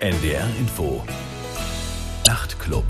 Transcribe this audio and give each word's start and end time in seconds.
NDR 0.00 0.48
Info. 0.60 1.04
Nachtclub. 2.24 2.84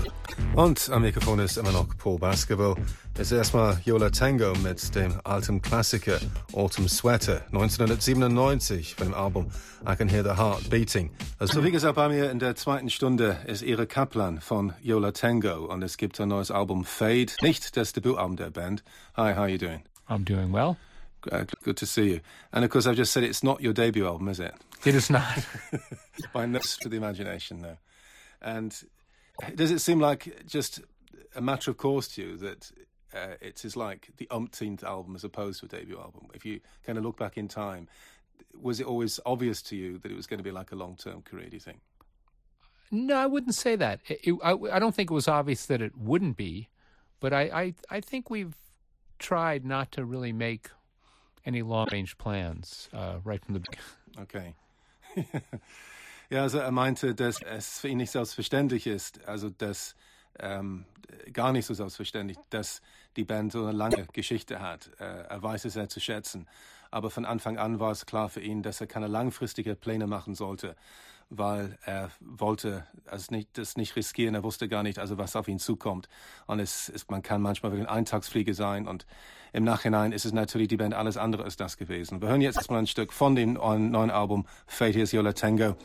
Und 0.55 0.91
am 0.91 1.01
Mikrofon 1.01 1.39
ist 1.39 1.57
immer 1.57 1.71
noch 1.71 1.87
Paul 1.97 2.19
Basketball. 2.19 2.75
Jetzt 3.17 3.31
erstmal 3.31 3.81
Yola 3.83 4.11
Tango 4.11 4.53
mit 4.61 4.93
dem 4.93 5.19
alten 5.23 5.59
Klassiker 5.59 6.19
Autumn 6.53 6.87
Sweater 6.87 7.41
1997 7.47 8.93
von 8.93 9.07
dem 9.07 9.13
Album 9.15 9.47
I 9.91 9.95
Can 9.95 10.07
Hear 10.07 10.23
the 10.23 10.39
Heart 10.39 10.69
Beating. 10.69 11.09
Also 11.39 11.63
wie 11.63 11.71
gesagt, 11.71 11.95
bei 11.95 12.09
mir 12.09 12.29
in 12.29 12.37
der 12.37 12.55
zweiten 12.55 12.91
Stunde 12.91 13.37
ist 13.47 13.63
Ira 13.63 13.87
Kaplan 13.87 14.39
von 14.39 14.73
Yola 14.83 15.11
Tango 15.11 15.65
und 15.65 15.81
es 15.81 15.97
gibt 15.97 16.21
ein 16.21 16.29
neues 16.29 16.51
Album 16.51 16.85
Fade, 16.85 17.31
nicht 17.41 17.75
das 17.75 17.91
Debütalbum 17.91 18.35
der 18.35 18.51
Band. 18.51 18.83
Hi, 19.17 19.33
how 19.33 19.39
are 19.39 19.49
you 19.49 19.57
doing? 19.57 19.81
I'm 20.07 20.23
doing 20.25 20.53
well. 20.53 20.77
Uh, 21.31 21.45
good 21.63 21.77
to 21.77 21.87
see 21.87 22.13
you. 22.13 22.19
And 22.51 22.63
of 22.63 22.69
course, 22.69 22.87
I've 22.87 22.97
just 22.97 23.11
said 23.11 23.23
it's 23.23 23.43
not 23.43 23.61
your 23.61 23.73
debut 23.73 24.05
album, 24.05 24.29
is 24.29 24.39
it? 24.39 24.53
It 24.85 24.95
is 24.95 25.09
not. 25.09 25.45
By 26.33 26.45
no 26.45 26.59
stretch 26.59 26.85
of 26.85 26.91
the 26.91 26.97
imagination, 26.97 27.61
no. 27.61 27.77
And 28.41 28.75
does 29.55 29.71
it 29.71 29.79
seem 29.79 29.99
like 29.99 30.45
just 30.45 30.81
a 31.35 31.41
matter 31.41 31.71
of 31.71 31.77
course 31.77 32.07
to 32.15 32.21
you 32.21 32.37
that 32.37 32.71
uh, 33.13 33.35
it 33.41 33.65
is 33.65 33.75
like 33.75 34.09
the 34.17 34.27
umpteenth 34.31 34.83
album 34.83 35.15
as 35.15 35.23
opposed 35.23 35.59
to 35.59 35.65
a 35.65 35.69
debut 35.69 35.97
album? 35.97 36.27
If 36.33 36.45
you 36.45 36.61
kind 36.85 36.97
of 36.97 37.03
look 37.03 37.17
back 37.17 37.37
in 37.37 37.47
time, 37.47 37.87
was 38.59 38.79
it 38.79 38.85
always 38.85 39.19
obvious 39.25 39.61
to 39.63 39.75
you 39.75 39.97
that 39.99 40.11
it 40.11 40.15
was 40.15 40.27
going 40.27 40.37
to 40.37 40.43
be 40.43 40.51
like 40.51 40.71
a 40.71 40.75
long 40.75 40.95
term 40.95 41.21
career, 41.21 41.47
do 41.49 41.55
you 41.55 41.59
think? 41.59 41.79
No, 42.91 43.15
I 43.15 43.27
wouldn't 43.27 43.55
say 43.55 43.75
that. 43.75 43.99
It, 44.07 44.19
it, 44.23 44.39
I, 44.43 44.53
I, 44.75 44.79
don't 44.79 44.95
think 44.95 45.11
it 45.11 45.13
was 45.13 45.27
obvious 45.27 45.67
that 45.67 45.81
it 45.81 45.95
wouldn't 45.95 46.37
be, 46.37 46.69
but 47.19 47.33
I, 47.33 47.41
I, 47.41 47.73
I 47.89 48.01
think 48.01 48.29
we've 48.31 48.55
tried 49.19 49.63
not 49.63 49.91
to 49.91 50.05
really 50.05 50.33
make 50.33 50.69
any 51.45 51.61
long 51.61 51.87
range 51.91 52.17
plans 52.17 52.89
uh, 52.93 53.17
right 53.23 53.43
from 53.43 53.53
the 53.53 53.59
beginning. 53.59 53.85
Okay. 54.21 54.55
ja, 56.29 56.41
also 56.41 56.59
er 56.59 56.71
meinte, 56.71 57.15
dass 57.15 57.41
es 57.41 57.79
für 57.79 57.87
ihn 57.87 57.97
nicht 57.97 58.11
selbstverständlich 58.11 58.87
ist, 58.87 59.25
also 59.27 59.49
dass 59.49 59.95
ähm, 60.39 60.85
gar 61.33 61.51
nicht 61.51 61.65
so 61.65 61.73
selbstverständlich, 61.73 62.37
dass 62.49 62.81
die 63.15 63.23
Band 63.23 63.51
so 63.51 63.63
eine 63.63 63.77
lange 63.77 64.07
Geschichte 64.13 64.59
hat. 64.61 64.91
Äh, 64.99 65.23
er 65.23 65.41
weiß 65.41 65.65
es 65.65 65.73
sehr 65.73 65.89
zu 65.89 65.99
schätzen. 65.99 66.47
Aber 66.91 67.09
von 67.09 67.25
Anfang 67.25 67.57
an 67.57 67.79
war 67.79 67.91
es 67.91 68.05
klar 68.05 68.29
für 68.29 68.41
ihn, 68.41 68.63
dass 68.63 68.81
er 68.81 68.87
keine 68.87 69.07
langfristige 69.07 69.75
Pläne 69.75 70.07
machen 70.07 70.33
sollte, 70.33 70.75
weil 71.29 71.77
er 71.85 72.11
wollte 72.19 72.85
also 73.05 73.33
nicht, 73.33 73.57
das 73.57 73.77
nicht 73.77 73.95
riskieren. 73.95 74.35
Er 74.35 74.43
wusste 74.43 74.67
gar 74.67 74.83
nicht, 74.83 74.99
also 74.99 75.17
was 75.17 75.35
auf 75.35 75.47
ihn 75.47 75.59
zukommt. 75.59 76.09
Und 76.47 76.59
es 76.59 76.89
ist, 76.89 77.09
man 77.11 77.21
kann 77.21 77.41
manchmal 77.41 77.71
wirklich 77.71 77.87
ein 77.87 77.97
Eintagsfliege 77.97 78.53
sein. 78.53 78.87
Und 78.87 79.05
im 79.53 79.63
Nachhinein 79.63 80.11
ist 80.11 80.25
es 80.25 80.33
natürlich 80.33 80.67
die 80.67 80.77
Band 80.77 80.93
alles 80.93 81.17
andere 81.17 81.43
als 81.43 81.55
das 81.55 81.77
gewesen. 81.77 82.21
Wir 82.21 82.29
hören 82.29 82.41
jetzt 82.41 82.57
erstmal 82.57 82.79
ein 82.79 82.87
Stück 82.87 83.13
von 83.13 83.35
dem 83.35 83.53
neuen 83.53 84.11
Album 84.11 84.45
Here's 84.67 85.11
Yola 85.11 85.33
Tango 85.33 85.75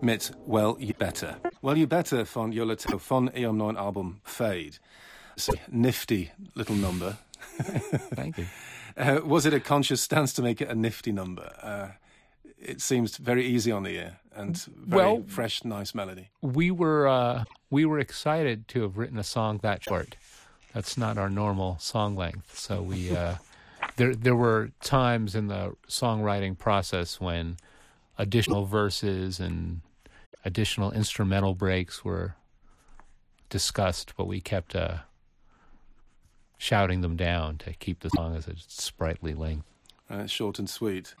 mit 0.00 0.32
Well 0.46 0.76
You 0.78 0.94
Better. 0.94 1.36
Well 1.62 1.76
You 1.76 1.86
Better 1.86 2.26
von 2.26 2.52
Yola 2.52 2.76
Tango 2.76 2.98
von 2.98 3.28
ihrem 3.34 3.56
neuen 3.56 3.76
Album 3.76 4.20
Fade. 4.24 4.78
It's 5.36 5.48
a 5.48 5.54
nifty 5.68 6.30
little 6.54 6.76
number. 6.76 7.18
Thank 8.14 8.38
you. 8.38 8.46
Uh, 8.96 9.20
was 9.24 9.44
it 9.44 9.52
a 9.52 9.58
conscious 9.58 10.00
stance 10.00 10.32
to 10.32 10.40
make 10.40 10.60
it 10.60 10.68
a 10.68 10.74
nifty 10.74 11.10
number? 11.10 11.50
Uh, 11.60 11.88
it 12.64 12.80
seems 12.80 13.16
very 13.16 13.44
easy 13.44 13.70
on 13.70 13.82
the 13.82 13.90
ear 13.90 14.18
and 14.34 14.56
very 14.56 15.02
well, 15.02 15.24
fresh, 15.26 15.64
nice 15.64 15.94
melody. 15.94 16.30
We 16.42 16.70
were 16.70 17.06
uh, 17.06 17.44
we 17.70 17.84
were 17.84 17.98
excited 17.98 18.68
to 18.68 18.82
have 18.82 18.96
written 18.96 19.18
a 19.18 19.24
song 19.24 19.60
that 19.62 19.82
short. 19.82 20.16
That's 20.72 20.98
not 20.98 21.18
our 21.18 21.30
normal 21.30 21.78
song 21.78 22.16
length. 22.16 22.58
So 22.58 22.82
we 22.82 23.16
uh, 23.16 23.36
there 23.96 24.14
there 24.14 24.36
were 24.36 24.70
times 24.82 25.34
in 25.34 25.48
the 25.48 25.76
songwriting 25.88 26.58
process 26.58 27.20
when 27.20 27.56
additional 28.18 28.64
verses 28.64 29.40
and 29.40 29.80
additional 30.44 30.90
instrumental 30.92 31.54
breaks 31.54 32.04
were 32.04 32.36
discussed, 33.48 34.14
but 34.16 34.26
we 34.26 34.40
kept 34.40 34.74
uh, 34.74 34.98
shouting 36.58 37.00
them 37.00 37.16
down 37.16 37.58
to 37.58 37.72
keep 37.74 38.00
the 38.00 38.10
song 38.10 38.36
as 38.36 38.48
a 38.48 38.54
sprightly 38.56 39.34
length. 39.34 39.66
Uh, 40.10 40.26
short 40.26 40.58
and 40.58 40.68
sweet. 40.68 41.14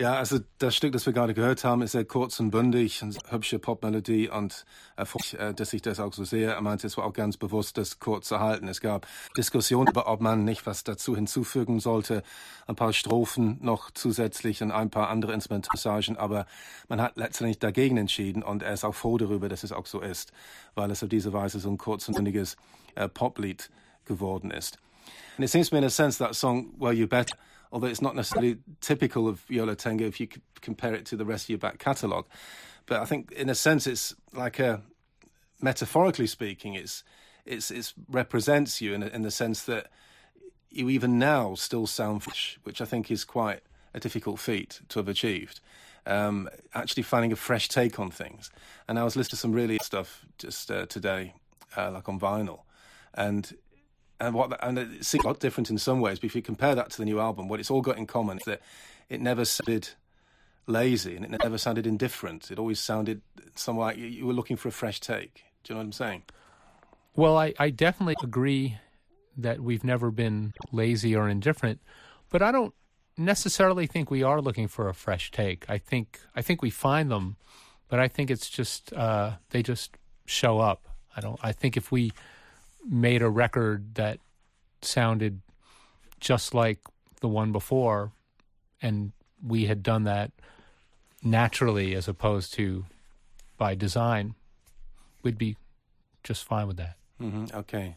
Ja, 0.00 0.14
also 0.14 0.38
das 0.58 0.76
Stück, 0.76 0.92
das 0.92 1.06
wir 1.06 1.12
gerade 1.12 1.34
gehört 1.34 1.64
haben, 1.64 1.82
ist 1.82 1.90
sehr 1.90 2.04
kurz 2.04 2.38
und 2.38 2.52
bündig, 2.52 3.02
eine 3.02 3.14
hübsche 3.30 3.58
Popmelodie 3.58 4.28
und 4.28 4.64
freut 4.96 5.34
äh, 5.34 5.52
dass 5.52 5.72
ich 5.72 5.82
das 5.82 5.98
auch 5.98 6.12
so 6.12 6.22
sehe. 6.22 6.52
Er 6.52 6.60
meinte, 6.60 6.86
es 6.86 6.96
war 6.96 7.04
auch 7.04 7.12
ganz 7.12 7.36
bewusst, 7.36 7.78
das 7.78 7.98
kurz 7.98 8.28
zu 8.28 8.38
halten. 8.38 8.68
Es 8.68 8.80
gab 8.80 9.08
Diskussionen 9.36 9.88
über, 9.88 10.06
ob 10.06 10.20
man 10.20 10.44
nicht 10.44 10.66
was 10.66 10.84
dazu 10.84 11.16
hinzufügen 11.16 11.80
sollte, 11.80 12.22
ein 12.68 12.76
paar 12.76 12.92
Strophen 12.92 13.58
noch 13.60 13.90
zusätzlich 13.90 14.62
und 14.62 14.70
ein 14.70 14.88
paar 14.88 15.08
andere 15.08 15.32
Instrumentpassagen, 15.32 16.16
aber 16.16 16.46
man 16.88 17.00
hat 17.00 17.16
letztendlich 17.16 17.58
dagegen 17.58 17.96
entschieden 17.96 18.44
und 18.44 18.62
er 18.62 18.74
ist 18.74 18.84
auch 18.84 18.94
froh 18.94 19.18
darüber, 19.18 19.48
dass 19.48 19.64
es 19.64 19.72
auch 19.72 19.86
so 19.86 20.00
ist, 20.00 20.30
weil 20.76 20.92
es 20.92 21.02
auf 21.02 21.08
diese 21.08 21.32
Weise 21.32 21.58
so 21.58 21.70
ein 21.70 21.76
kurz 21.76 22.06
und 22.06 22.14
bündiges 22.14 22.56
äh, 22.94 23.08
Poplied 23.08 23.68
geworden 24.04 24.52
ist. 24.52 24.78
And 25.38 25.44
it 25.44 25.50
seems 25.50 25.70
to 25.70 25.74
me 25.74 25.78
in 25.80 25.84
a 25.84 25.90
sense 25.90 26.18
that 26.18 26.36
song, 26.36 26.72
Well 26.78 26.92
You 26.92 27.08
Better, 27.08 27.36
although 27.72 27.86
it's 27.86 28.02
not 28.02 28.16
necessarily 28.16 28.58
typical 28.80 29.28
of 29.28 29.42
Yo 29.48 29.64
La 29.64 29.74
Tengo 29.74 30.06
if 30.06 30.20
you 30.20 30.28
compare 30.60 30.94
it 30.94 31.06
to 31.06 31.16
the 31.16 31.24
rest 31.24 31.44
of 31.46 31.50
your 31.50 31.58
back 31.58 31.78
catalogue. 31.78 32.26
But 32.86 33.00
I 33.00 33.04
think, 33.04 33.32
in 33.32 33.48
a 33.48 33.54
sense, 33.54 33.86
it's 33.86 34.14
like 34.32 34.58
a 34.58 34.82
metaphorically 35.60 36.26
speaking, 36.26 36.74
it's 36.74 37.04
it's 37.44 37.70
it 37.70 37.92
represents 38.08 38.80
you 38.80 38.94
in, 38.94 39.02
in 39.02 39.22
the 39.22 39.30
sense 39.30 39.62
that 39.64 39.88
you 40.70 40.90
even 40.90 41.18
now 41.18 41.54
still 41.54 41.86
sound 41.86 42.22
fresh, 42.22 42.58
which 42.64 42.80
I 42.80 42.84
think 42.84 43.10
is 43.10 43.24
quite 43.24 43.60
a 43.94 44.00
difficult 44.00 44.38
feat 44.38 44.80
to 44.88 44.98
have 44.98 45.08
achieved. 45.08 45.60
Um, 46.06 46.48
actually 46.74 47.02
finding 47.02 47.32
a 47.32 47.36
fresh 47.36 47.68
take 47.68 47.98
on 47.98 48.10
things. 48.10 48.50
And 48.86 48.98
I 48.98 49.04
was 49.04 49.14
listening 49.14 49.30
to 49.30 49.36
some 49.36 49.52
really 49.52 49.78
stuff 49.82 50.24
just 50.38 50.70
uh, 50.70 50.86
today, 50.86 51.34
uh, 51.76 51.90
like 51.90 52.08
on 52.08 52.18
vinyl, 52.18 52.60
and 53.12 53.52
and 54.20 54.34
what 54.34 54.62
and 54.64 54.78
it 54.78 55.04
seems 55.04 55.24
a 55.24 55.26
lot 55.26 55.40
different 55.40 55.70
in 55.70 55.78
some 55.78 56.00
ways. 56.00 56.18
But 56.18 56.26
if 56.26 56.36
you 56.36 56.42
compare 56.42 56.74
that 56.74 56.90
to 56.90 56.98
the 56.98 57.04
new 57.04 57.20
album, 57.20 57.48
what 57.48 57.60
it's 57.60 57.70
all 57.70 57.80
got 57.80 57.98
in 57.98 58.06
common 58.06 58.38
is 58.38 58.44
that 58.44 58.60
it 59.08 59.20
never 59.20 59.44
sounded 59.44 59.90
lazy 60.66 61.16
and 61.16 61.24
it 61.24 61.30
never 61.42 61.58
sounded 61.58 61.86
indifferent. 61.86 62.50
It 62.50 62.58
always 62.58 62.80
sounded 62.80 63.22
somewhat 63.54 63.96
like 63.96 63.98
you 63.98 64.26
were 64.26 64.32
looking 64.32 64.56
for 64.56 64.68
a 64.68 64.72
fresh 64.72 65.00
take. 65.00 65.44
Do 65.64 65.72
you 65.72 65.74
know 65.74 65.78
what 65.78 65.86
I'm 65.86 65.92
saying? 65.92 66.22
Well, 67.16 67.36
I, 67.36 67.54
I 67.58 67.70
definitely 67.70 68.16
agree 68.22 68.78
that 69.36 69.60
we've 69.60 69.84
never 69.84 70.10
been 70.10 70.52
lazy 70.72 71.16
or 71.16 71.28
indifferent, 71.28 71.80
but 72.30 72.42
I 72.42 72.52
don't 72.52 72.74
necessarily 73.16 73.86
think 73.86 74.10
we 74.10 74.22
are 74.22 74.40
looking 74.40 74.68
for 74.68 74.88
a 74.88 74.94
fresh 74.94 75.30
take. 75.30 75.64
I 75.68 75.78
think 75.78 76.20
I 76.34 76.42
think 76.42 76.62
we 76.62 76.70
find 76.70 77.10
them, 77.10 77.36
but 77.88 77.98
I 77.98 78.08
think 78.08 78.30
it's 78.30 78.48
just 78.48 78.92
uh, 78.92 79.32
they 79.50 79.62
just 79.62 79.96
show 80.26 80.58
up. 80.60 80.88
I 81.16 81.20
don't. 81.20 81.38
I 81.42 81.52
think 81.52 81.76
if 81.76 81.90
we 81.90 82.12
made 82.88 83.22
a 83.22 83.28
record 83.28 83.94
that 83.94 84.18
sounded 84.82 85.40
just 86.20 86.54
like 86.54 86.78
the 87.20 87.28
one 87.28 87.52
before, 87.52 88.12
and 88.80 89.12
we 89.46 89.66
had 89.66 89.82
done 89.82 90.04
that 90.04 90.32
naturally 91.22 91.94
as 91.94 92.08
opposed 92.08 92.54
to 92.54 92.84
by 93.56 93.74
design, 93.74 94.34
we'd 95.22 95.38
be 95.38 95.56
just 96.22 96.44
fine 96.44 96.66
with 96.66 96.76
that. 96.76 96.96
Mm-hmm. 97.20 97.56
Okay. 97.56 97.96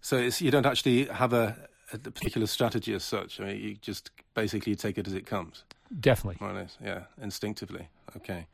So 0.00 0.18
you 0.18 0.50
don't 0.50 0.66
actually 0.66 1.06
have 1.06 1.32
a, 1.32 1.56
a, 1.92 1.98
particular 1.98 2.46
strategy 2.46 2.94
as 2.94 3.02
such. 3.02 3.40
I 3.40 3.46
mean, 3.46 3.60
you 3.60 3.74
just 3.74 4.10
basically 4.34 4.76
take 4.76 4.98
it 4.98 5.06
as 5.08 5.14
it 5.14 5.26
comes. 5.26 5.64
Definitely. 5.98 6.38
More 6.40 6.50
or 6.50 6.60
less, 6.60 6.76
yeah, 6.82 7.04
instinctively. 7.20 7.88
Okay. 8.16 8.46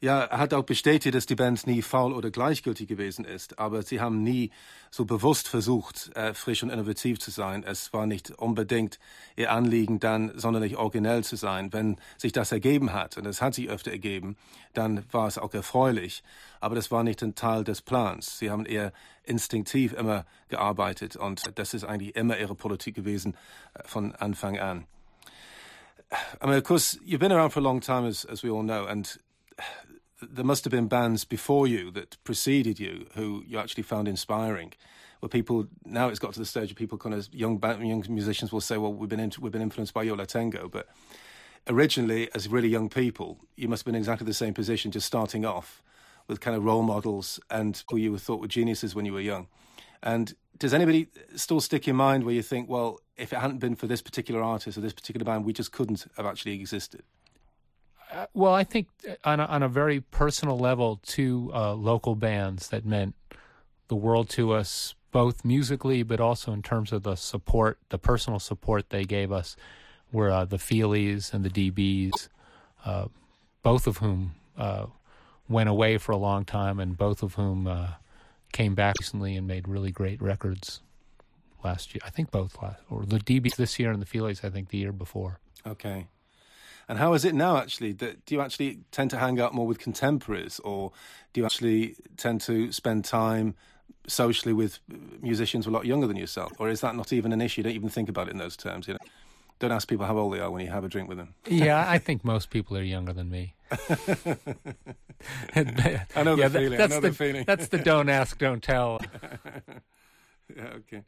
Ja, 0.00 0.24
er 0.24 0.38
hat 0.38 0.52
auch 0.52 0.64
bestätigt, 0.64 1.14
dass 1.14 1.24
die 1.24 1.36
Band 1.36 1.66
nie 1.66 1.80
faul 1.80 2.12
oder 2.12 2.30
gleichgültig 2.30 2.86
gewesen 2.86 3.24
ist, 3.24 3.58
aber 3.58 3.82
sie 3.82 4.00
haben 4.00 4.22
nie 4.22 4.50
so 4.90 5.06
bewusst 5.06 5.48
versucht, 5.48 6.14
äh, 6.14 6.34
frisch 6.34 6.62
und 6.62 6.68
innovativ 6.68 7.18
zu 7.18 7.30
sein. 7.30 7.64
Es 7.64 7.94
war 7.94 8.06
nicht 8.06 8.30
unbedingt 8.30 8.98
ihr 9.36 9.52
Anliegen, 9.52 9.98
dann 9.98 10.38
sonderlich 10.38 10.76
originell 10.76 11.24
zu 11.24 11.36
sein. 11.36 11.72
Wenn 11.72 11.96
sich 12.18 12.32
das 12.32 12.52
ergeben 12.52 12.92
hat, 12.92 13.16
und 13.16 13.26
es 13.26 13.40
hat 13.40 13.54
sich 13.54 13.70
öfter 13.70 13.90
ergeben, 13.90 14.36
dann 14.74 15.04
war 15.12 15.28
es 15.28 15.38
auch 15.38 15.54
erfreulich. 15.54 16.22
Aber 16.60 16.74
das 16.74 16.90
war 16.90 17.02
nicht 17.02 17.22
ein 17.22 17.34
Teil 17.34 17.64
des 17.64 17.80
Plans. 17.80 18.38
Sie 18.38 18.50
haben 18.50 18.66
eher 18.66 18.92
instinktiv 19.24 19.94
immer 19.94 20.26
gearbeitet 20.48 21.16
und 21.16 21.58
das 21.58 21.72
ist 21.72 21.84
eigentlich 21.84 22.16
immer 22.16 22.38
ihre 22.38 22.54
Politik 22.54 22.94
gewesen 22.94 23.34
äh, 23.72 23.82
von 23.84 24.14
Anfang 24.14 24.58
an. 24.58 24.86
I 26.40 26.46
mean, 26.46 26.56
of 26.56 26.62
course, 26.62 26.98
you've 27.04 27.18
been 27.18 27.32
around 27.32 27.52
for 27.52 27.58
a 27.58 27.62
long 27.62 27.80
time, 27.80 28.06
as, 28.06 28.24
as 28.24 28.44
we 28.44 28.50
all 28.50 28.62
know, 28.62 28.86
and 28.86 29.18
there 30.22 30.44
must 30.44 30.64
have 30.64 30.70
been 30.70 30.88
bands 30.88 31.24
before 31.24 31.66
you 31.66 31.90
that 31.92 32.22
preceded 32.24 32.80
you 32.80 33.06
who 33.14 33.42
you 33.46 33.58
actually 33.58 33.82
found 33.82 34.08
inspiring. 34.08 34.72
Where 35.20 35.28
people 35.28 35.66
now 35.84 36.08
it's 36.08 36.18
got 36.18 36.34
to 36.34 36.38
the 36.38 36.46
stage 36.46 36.70
of 36.70 36.76
people 36.76 36.98
kind 36.98 37.14
of 37.14 37.28
young 37.32 37.60
young 37.62 38.04
musicians 38.08 38.52
will 38.52 38.60
say, 38.60 38.76
"Well, 38.76 38.92
we've 38.92 39.08
been 39.08 39.32
we've 39.40 39.52
been 39.52 39.62
influenced 39.62 39.94
by 39.94 40.02
Yo 40.02 40.14
La 40.14 40.24
Tengo," 40.24 40.68
but 40.68 40.88
originally, 41.68 42.28
as 42.34 42.48
really 42.48 42.68
young 42.68 42.88
people, 42.88 43.38
you 43.56 43.68
must 43.68 43.80
have 43.80 43.86
been 43.86 43.94
in 43.94 44.00
exactly 44.00 44.26
the 44.26 44.34
same 44.34 44.54
position, 44.54 44.90
just 44.90 45.06
starting 45.06 45.44
off 45.44 45.82
with 46.28 46.40
kind 46.40 46.56
of 46.56 46.64
role 46.64 46.82
models 46.82 47.40
and 47.50 47.82
who 47.90 47.96
you 47.96 48.12
were 48.12 48.18
thought 48.18 48.40
were 48.40 48.48
geniuses 48.48 48.94
when 48.94 49.04
you 49.04 49.12
were 49.12 49.20
young. 49.20 49.46
And 50.02 50.34
does 50.58 50.74
anybody 50.74 51.08
still 51.34 51.60
stick 51.60 51.86
in 51.88 51.96
mind 51.96 52.24
where 52.24 52.34
you 52.34 52.42
think, 52.42 52.68
well, 52.68 53.00
if 53.16 53.32
it 53.32 53.38
hadn't 53.38 53.58
been 53.58 53.74
for 53.74 53.86
this 53.86 54.02
particular 54.02 54.42
artist 54.42 54.76
or 54.76 54.80
this 54.80 54.92
particular 54.92 55.24
band, 55.24 55.44
we 55.44 55.52
just 55.52 55.72
couldn't 55.72 56.06
have 56.16 56.26
actually 56.26 56.54
existed? 56.54 57.02
Uh, 58.12 58.26
well, 58.34 58.54
I 58.54 58.64
think 58.64 58.88
on 59.24 59.40
a, 59.40 59.44
on 59.44 59.62
a 59.62 59.68
very 59.68 60.00
personal 60.00 60.58
level, 60.58 61.00
two 61.04 61.50
uh, 61.54 61.74
local 61.74 62.14
bands 62.14 62.68
that 62.68 62.84
meant 62.84 63.14
the 63.88 63.96
world 63.96 64.28
to 64.30 64.52
us, 64.52 64.94
both 65.12 65.44
musically, 65.44 66.02
but 66.02 66.20
also 66.20 66.52
in 66.52 66.62
terms 66.62 66.92
of 66.92 67.02
the 67.02 67.16
support, 67.16 67.78
the 67.88 67.98
personal 67.98 68.38
support 68.38 68.90
they 68.90 69.04
gave 69.04 69.32
us, 69.32 69.56
were 70.12 70.30
uh, 70.30 70.44
the 70.44 70.56
Feelies 70.56 71.32
and 71.32 71.44
the 71.44 71.70
DBs, 71.70 72.28
uh, 72.84 73.06
both 73.62 73.86
of 73.86 73.98
whom 73.98 74.34
uh, 74.56 74.86
went 75.48 75.68
away 75.68 75.98
for 75.98 76.12
a 76.12 76.16
long 76.16 76.44
time, 76.44 76.78
and 76.78 76.96
both 76.96 77.22
of 77.22 77.34
whom 77.34 77.66
uh, 77.66 77.88
came 78.52 78.74
back 78.74 78.94
recently 79.00 79.36
and 79.36 79.46
made 79.46 79.66
really 79.66 79.90
great 79.90 80.20
records 80.22 80.80
last 81.64 81.94
year. 81.94 82.00
I 82.04 82.10
think 82.10 82.30
both 82.30 82.62
last, 82.62 82.80
or 82.88 83.04
the 83.04 83.18
DBs 83.18 83.56
this 83.56 83.78
year 83.78 83.90
and 83.90 84.00
the 84.00 84.06
Feelies, 84.06 84.44
I 84.44 84.50
think 84.50 84.68
the 84.68 84.78
year 84.78 84.92
before. 84.92 85.40
Okay. 85.66 86.06
And 86.88 86.98
how 86.98 87.14
is 87.14 87.24
it 87.24 87.34
now, 87.34 87.56
actually? 87.56 87.92
That 87.92 88.24
Do 88.26 88.34
you 88.34 88.40
actually 88.40 88.80
tend 88.92 89.10
to 89.10 89.18
hang 89.18 89.40
out 89.40 89.54
more 89.54 89.66
with 89.66 89.78
contemporaries, 89.78 90.60
or 90.60 90.92
do 91.32 91.40
you 91.40 91.44
actually 91.44 91.96
tend 92.16 92.40
to 92.42 92.70
spend 92.72 93.04
time 93.04 93.54
socially 94.06 94.52
with 94.52 94.78
musicians 95.20 95.64
who 95.64 95.70
are 95.70 95.74
a 95.74 95.76
lot 95.76 95.86
younger 95.86 96.06
than 96.06 96.16
yourself? 96.16 96.52
Or 96.58 96.68
is 96.68 96.80
that 96.80 96.94
not 96.94 97.12
even 97.12 97.32
an 97.32 97.40
issue? 97.40 97.62
Don't 97.62 97.72
even 97.72 97.88
think 97.88 98.08
about 98.08 98.28
it 98.28 98.32
in 98.32 98.38
those 98.38 98.56
terms, 98.56 98.86
you 98.86 98.94
know? 98.94 99.00
Don't 99.58 99.72
ask 99.72 99.88
people 99.88 100.06
how 100.06 100.18
old 100.18 100.34
they 100.34 100.40
are 100.40 100.50
when 100.50 100.64
you 100.64 100.70
have 100.70 100.84
a 100.84 100.88
drink 100.88 101.08
with 101.08 101.18
them. 101.18 101.34
yeah, 101.46 101.84
I 101.88 101.98
think 101.98 102.24
most 102.34 102.50
people 102.50 102.76
are 102.76 102.82
younger 102.82 103.12
than 103.12 103.30
me. 103.30 103.54
Uh, 105.56 105.64
I 106.14 106.22
know 106.22 106.36
yeah, 106.36 106.48
the 106.48 106.60
feeling. 106.60 106.78
That's 106.78 106.92
know 106.92 107.00
the, 107.00 107.08
the 107.08 107.14
feeling. 107.14 107.44
that's 107.46 107.68
the 107.68 107.78
don't 107.78 108.10
ask, 108.10 108.38
don't 108.38 108.62
tell. 108.62 109.00
ja, 110.56 110.64
okay. 110.74 111.04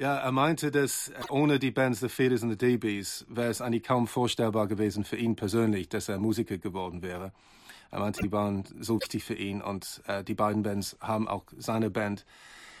Ja, 0.00 0.16
er 0.16 0.32
meinte, 0.32 0.70
dass 0.70 1.12
ohne 1.28 1.58
die 1.58 1.70
Bands 1.70 2.00
The 2.00 2.08
Feeders 2.08 2.42
und 2.42 2.48
The 2.48 2.56
DBs 2.56 3.26
wäre 3.28 3.50
es 3.50 3.60
eigentlich 3.60 3.82
kaum 3.82 4.06
vorstellbar 4.06 4.66
gewesen 4.66 5.04
für 5.04 5.16
ihn 5.16 5.36
persönlich, 5.36 5.90
dass 5.90 6.08
er 6.08 6.18
Musiker 6.18 6.56
geworden 6.56 7.02
wäre. 7.02 7.32
Er 7.90 8.00
meinte, 8.00 8.22
die 8.22 8.32
waren 8.32 8.64
so 8.80 8.98
wichtig 8.98 9.24
für 9.24 9.34
ihn 9.34 9.60
und 9.60 10.00
äh, 10.06 10.24
die 10.24 10.32
beiden 10.32 10.62
Bands 10.62 10.96
haben 11.02 11.28
auch 11.28 11.44
seine 11.58 11.90
Band 11.90 12.24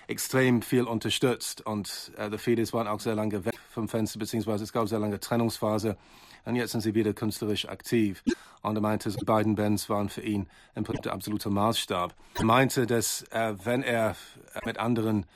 extrem 0.06 0.62
viel 0.62 0.84
unterstützt 0.84 1.60
und 1.66 2.10
äh, 2.16 2.30
The 2.30 2.38
Feeders 2.38 2.72
waren 2.72 2.88
auch 2.88 3.00
sehr 3.00 3.16
lange 3.16 3.44
weg 3.44 3.58
vom 3.68 3.86
Fenster, 3.86 4.18
beziehungsweise 4.18 4.64
es 4.64 4.72
gab 4.72 4.88
sehr 4.88 4.98
lange 4.98 5.20
Trennungsphase 5.20 5.98
und 6.46 6.56
jetzt 6.56 6.72
sind 6.72 6.80
sie 6.80 6.94
wieder 6.94 7.12
künstlerisch 7.12 7.68
aktiv. 7.68 8.24
Und 8.62 8.76
er 8.76 8.80
meinte, 8.80 9.10
die 9.10 9.26
beiden 9.26 9.56
Bands 9.56 9.90
waren 9.90 10.08
für 10.08 10.22
ihn 10.22 10.48
im 10.74 10.84
Prinzip 10.84 11.02
der 11.02 11.12
absolute 11.12 11.50
Maßstab. 11.50 12.14
Er 12.36 12.44
meinte, 12.44 12.86
dass 12.86 13.24
äh, 13.30 13.54
wenn 13.62 13.82
er 13.82 14.16
mit 14.64 14.78
anderen 14.78 15.26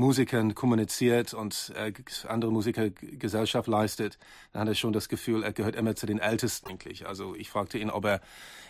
Musikern 0.00 0.54
kommuniziert 0.54 1.32
und 1.34 1.72
äh, 1.76 1.92
andere 2.26 2.50
Musiker 2.50 2.90
Gesellschaft 2.90 3.68
leistet, 3.68 4.18
dann 4.52 4.62
hat 4.62 4.68
er 4.68 4.74
schon 4.74 4.92
das 4.92 5.08
Gefühl, 5.08 5.44
er 5.44 5.52
gehört 5.52 5.76
immer 5.76 5.94
zu 5.94 6.06
den 6.06 6.18
Ältesten 6.18 6.70
eigentlich. 6.70 7.06
Also 7.06 7.34
ich 7.36 7.50
fragte 7.50 7.78
ihn, 7.78 7.90
ob 7.90 8.04
er 8.06 8.20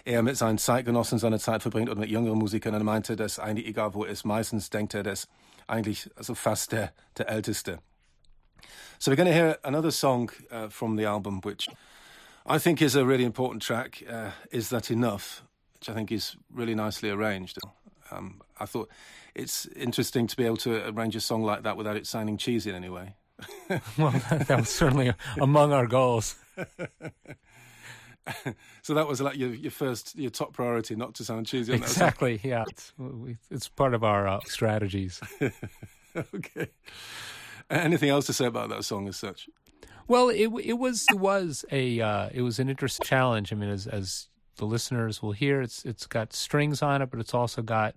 eher 0.05 0.23
mit 0.23 0.37
seinen 0.37 0.59
Zeitgenossen 0.59 1.19
seine 1.19 1.39
Zeit 1.39 1.63
verbringt 1.63 1.89
oder 1.89 2.01
mit 2.01 2.11
jüngeren 2.11 2.39
Musikern. 2.39 2.75
Und 2.75 2.81
er 2.81 2.85
meinte, 2.85 3.17
dass 3.17 3.39
eigentlich 3.39 3.67
egal 3.67 3.95
wo 3.95 4.05
er 4.05 4.11
ist, 4.11 4.25
meistens 4.25 4.71
denkt 4.71 4.95
er, 4.95 5.03
dass 5.03 5.29
eigentlich 5.67 6.11
also 6.17 6.35
fast 6.35 6.73
der, 6.73 6.93
der 7.17 7.29
Älteste. 7.29 7.79
So 8.99 9.11
we're 9.11 9.17
going 9.17 9.29
to 9.29 9.33
hear 9.33 9.59
another 9.63 9.91
song 9.91 10.31
uh, 10.51 10.69
from 10.69 10.99
the 10.99 11.07
album, 11.07 11.41
which 11.43 11.69
I 12.45 12.59
think 12.59 12.83
is 12.83 12.97
a 12.97 13.05
really 13.05 13.25
important 13.25 13.63
track. 13.63 14.03
Uh, 14.07 14.31
is 14.51 14.69
that 14.69 14.91
enough? 14.91 15.43
Which 15.75 15.89
I 15.89 15.95
think 15.95 16.13
is 16.13 16.37
really 16.53 16.75
nicely 16.75 17.09
arranged. 17.09 17.57
Um, 18.11 18.41
I 18.59 18.67
thought 18.67 18.89
it's 19.35 19.67
interesting 19.77 20.27
to 20.27 20.37
be 20.37 20.45
able 20.45 20.57
to 20.59 20.89
arrange 20.89 21.17
a 21.17 21.21
song 21.21 21.43
like 21.43 21.63
that 21.63 21.77
without 21.77 21.97
it 21.97 22.07
sounding 22.07 22.37
cheesy 22.37 22.71
in 22.71 22.77
any 22.77 22.89
way. 22.89 23.15
well, 23.99 24.11
that, 24.11 24.47
that 24.49 24.59
was 24.59 24.69
certainly 24.69 25.13
among 25.41 25.73
our 25.73 25.87
goals. 25.87 26.37
so 28.83 28.95
that 28.95 29.07
was 29.09 29.21
like 29.21 29.37
your, 29.37 29.51
your 29.51 29.71
first, 29.71 30.17
your 30.19 30.31
top 30.31 30.53
priority, 30.53 30.95
not 30.97 31.15
to 31.15 31.25
sound 31.25 31.47
cheesy. 31.47 31.73
Exactly. 31.73 32.41
Yeah, 32.43 32.65
it's, 32.69 32.93
it's 33.51 33.69
part 33.69 33.95
of 33.95 34.05
our 34.05 34.27
uh, 34.27 34.41
strategies. 34.45 35.21
okay. 36.17 36.69
Anything 37.71 38.11
else 38.11 38.27
to 38.27 38.33
say 38.33 38.47
about 38.47 38.69
that 38.71 38.85
song 38.85 39.09
as 39.09 39.17
such? 39.17 39.49
Well, 40.09 40.29
it 40.29 40.49
it 40.65 40.77
was 40.77 41.07
it 41.09 41.21
was 41.21 41.65
a 41.71 42.01
uh, 42.01 42.31
it 42.35 42.43
was 42.43 42.59
an 42.59 42.69
interesting 42.69 43.07
challenge. 43.07 43.53
I 43.53 43.57
mean, 43.57 43.71
as 43.71 43.87
as 43.87 44.27
the 44.61 44.67
listeners 44.67 45.21
will 45.21 45.33
hear, 45.33 45.61
it's 45.61 45.85
it's 45.85 46.07
got 46.07 46.33
strings 46.33 46.83
on 46.83 47.03
it, 47.03 47.11
but 47.11 47.19
it's 47.19 47.35
also 47.35 47.63
got 47.63 47.97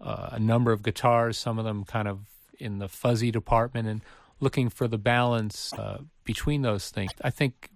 uh, 0.00 0.30
a 0.32 0.40
number 0.40 0.72
of 0.72 0.82
guitars. 0.82 1.38
Some 1.38 1.58
of 1.58 1.64
them 1.64 1.84
kind 1.84 2.08
of 2.08 2.20
in 2.58 2.78
the 2.78 2.88
fuzzy 2.88 3.30
department, 3.30 3.86
and 3.86 4.00
looking 4.40 4.68
for 4.68 4.88
the 4.88 4.98
balance 4.98 5.72
uh, 5.74 5.98
between 6.24 6.62
those 6.62 6.90
things. 6.90 7.12
I 7.22 7.30
think 7.30 7.70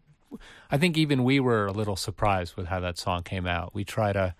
I 0.70 0.78
think 0.78 0.96
even 0.96 1.22
we 1.24 1.38
were 1.38 1.66
a 1.66 1.72
little 1.72 1.94
surprised 1.96 2.56
with 2.56 2.66
how 2.66 2.80
that 2.80 2.98
song 2.98 3.22
came 3.22 3.46
out. 3.46 3.74
We 3.74 3.84
try 3.84 4.12
to 4.12 4.34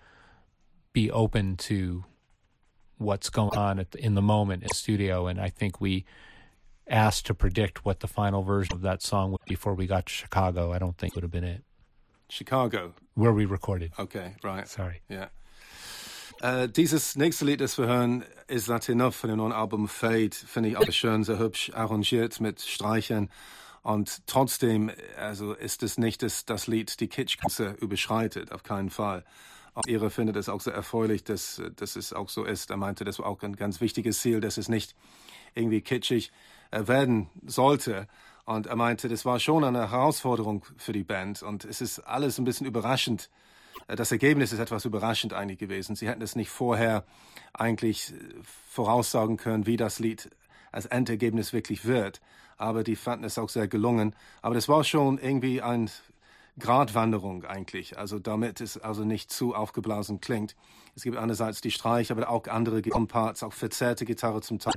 be 0.91 1.09
open 1.11 1.55
to 1.55 2.03
what's 2.97 3.29
going 3.29 3.55
on 3.55 3.77
the, 3.77 4.03
in 4.03 4.15
the 4.15 4.21
moment 4.21 4.63
in 4.63 4.69
the 4.69 4.75
studio, 4.75 5.27
and 5.27 5.39
I 5.39 5.49
think 5.49 5.79
we 5.79 6.03
asked 6.89 7.27
to 7.27 7.33
predict 7.33 7.85
what 7.85 7.99
the 7.99 8.07
final 8.07 8.41
version 8.43 8.73
of 8.73 8.81
that 8.81 9.01
song 9.01 9.31
would 9.31 9.45
before 9.45 9.75
we 9.75 9.85
got 9.85 10.07
to 10.07 10.13
Chicago. 10.13 10.71
I 10.73 10.79
don't 10.79 10.97
think 10.97 11.11
it 11.11 11.15
would 11.15 11.23
have 11.23 11.31
been 11.31 11.43
it. 11.43 11.63
Chicago, 12.29 12.93
where 13.15 13.33
we 13.33 13.45
recorded. 13.45 13.91
Okay, 13.97 14.35
right. 14.43 14.67
Sorry. 14.67 15.01
Yeah. 15.09 15.29
Äh, 16.41 16.69
dieses 16.69 17.15
nächste 17.15 17.45
Lied, 17.45 17.61
das 17.61 17.77
wir 17.77 17.87
hören, 17.87 18.23
Is 18.47 18.65
That 18.65 18.87
Enough 18.89 19.15
von 19.15 19.29
dem 19.29 19.37
neuen 19.37 19.53
Album 19.53 19.87
Fade, 19.87 20.35
finde 20.35 20.69
ich 20.69 20.77
auch 20.77 20.91
schön, 20.91 21.23
sehr 21.23 21.39
hübsch 21.39 21.71
arrangiert 21.73 22.39
mit 22.39 22.61
Streichern. 22.61 23.29
Und 23.81 24.27
trotzdem, 24.27 24.91
also 25.17 25.53
ist 25.53 25.81
es 25.81 25.97
nicht 25.97 26.21
das, 26.21 26.45
das 26.45 26.67
Lied, 26.67 26.99
die 26.99 27.07
Kitschgrenze 27.07 27.75
überschreitet, 27.79 28.51
auf 28.51 28.61
keinen 28.63 28.89
Fall. 28.89 29.23
Auch 29.73 29.85
Ihre 29.87 30.09
findet 30.09 30.35
es 30.35 30.49
auch 30.49 30.61
sehr 30.61 30.73
erfreulich, 30.73 31.23
dass, 31.23 31.61
dass 31.75 31.95
es 31.95 32.11
auch 32.11 32.29
so 32.29 32.43
ist. 32.43 32.69
Er 32.69 32.77
meinte, 32.77 33.03
das 33.03 33.19
war 33.19 33.27
auch 33.27 33.41
ein 33.41 33.55
ganz 33.55 33.79
wichtiges 33.79 34.19
Ziel, 34.19 34.41
dass 34.41 34.57
es 34.57 34.69
nicht 34.69 34.95
irgendwie 35.55 35.81
kitschig 35.81 36.31
werden 36.71 37.29
sollte. 37.45 38.07
Und 38.47 38.65
er 38.65 38.77
meinte, 38.77 39.09
das 39.09 39.25
war 39.25 39.41
schon 39.41 39.65
eine 39.65 39.91
Herausforderung 39.91 40.63
für 40.77 40.93
die 40.93 41.03
Band. 41.03 41.43
Und 41.43 41.65
es 41.65 41.81
ist 41.81 41.99
alles 41.99 42.37
ein 42.37 42.45
bisschen 42.45 42.65
überraschend. 42.65 43.29
Das 43.87 44.13
Ergebnis 44.13 44.53
ist 44.53 44.59
etwas 44.59 44.85
überraschend 44.85 45.33
eigentlich 45.33 45.59
gewesen. 45.59 45.97
Sie 45.97 46.07
hätten 46.07 46.21
es 46.21 46.37
nicht 46.37 46.49
vorher 46.49 47.03
eigentlich 47.53 48.13
voraussagen 48.69 49.35
können, 49.35 49.65
wie 49.65 49.75
das 49.75 49.99
Lied 49.99 50.29
als 50.71 50.85
Endergebnis 50.85 51.51
wirklich 51.51 51.83
wird. 51.83 52.21
Aber 52.55 52.85
die 52.85 52.95
fanden 52.95 53.25
es 53.25 53.37
auch 53.37 53.49
sehr 53.49 53.67
gelungen. 53.67 54.15
Aber 54.41 54.55
das 54.55 54.69
war 54.69 54.85
schon 54.85 55.17
irgendwie 55.17 55.61
ein 55.61 55.89
Gratwanderung 56.59 57.43
eigentlich. 57.45 57.97
Also 57.97 58.19
damit 58.19 58.61
es 58.61 58.77
also 58.77 59.03
nicht 59.03 59.31
zu 59.31 59.53
aufgeblasen 59.53 60.19
klingt. 60.21 60.55
Es 60.95 61.03
gibt 61.03 61.17
einerseits 61.17 61.61
die 61.61 61.71
Streicher, 61.71 62.15
aber 62.15 62.29
auch 62.29 62.47
andere 62.47 62.81
Parts, 62.81 63.43
auch 63.43 63.53
verzerrte 63.53 64.05
Gitarre 64.05 64.41
zum 64.41 64.59
Teil. 64.59 64.73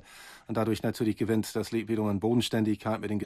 Und 0.46 0.56
dadurch 0.56 0.82
natürlich 0.82 1.16
gewinnt 1.16 1.54
das 1.56 1.72
Lied 1.72 1.88
wiederum 1.88 2.10
an 2.10 2.20
Bodenständigkeit 2.20 3.00
mit 3.00 3.10
den 3.10 3.22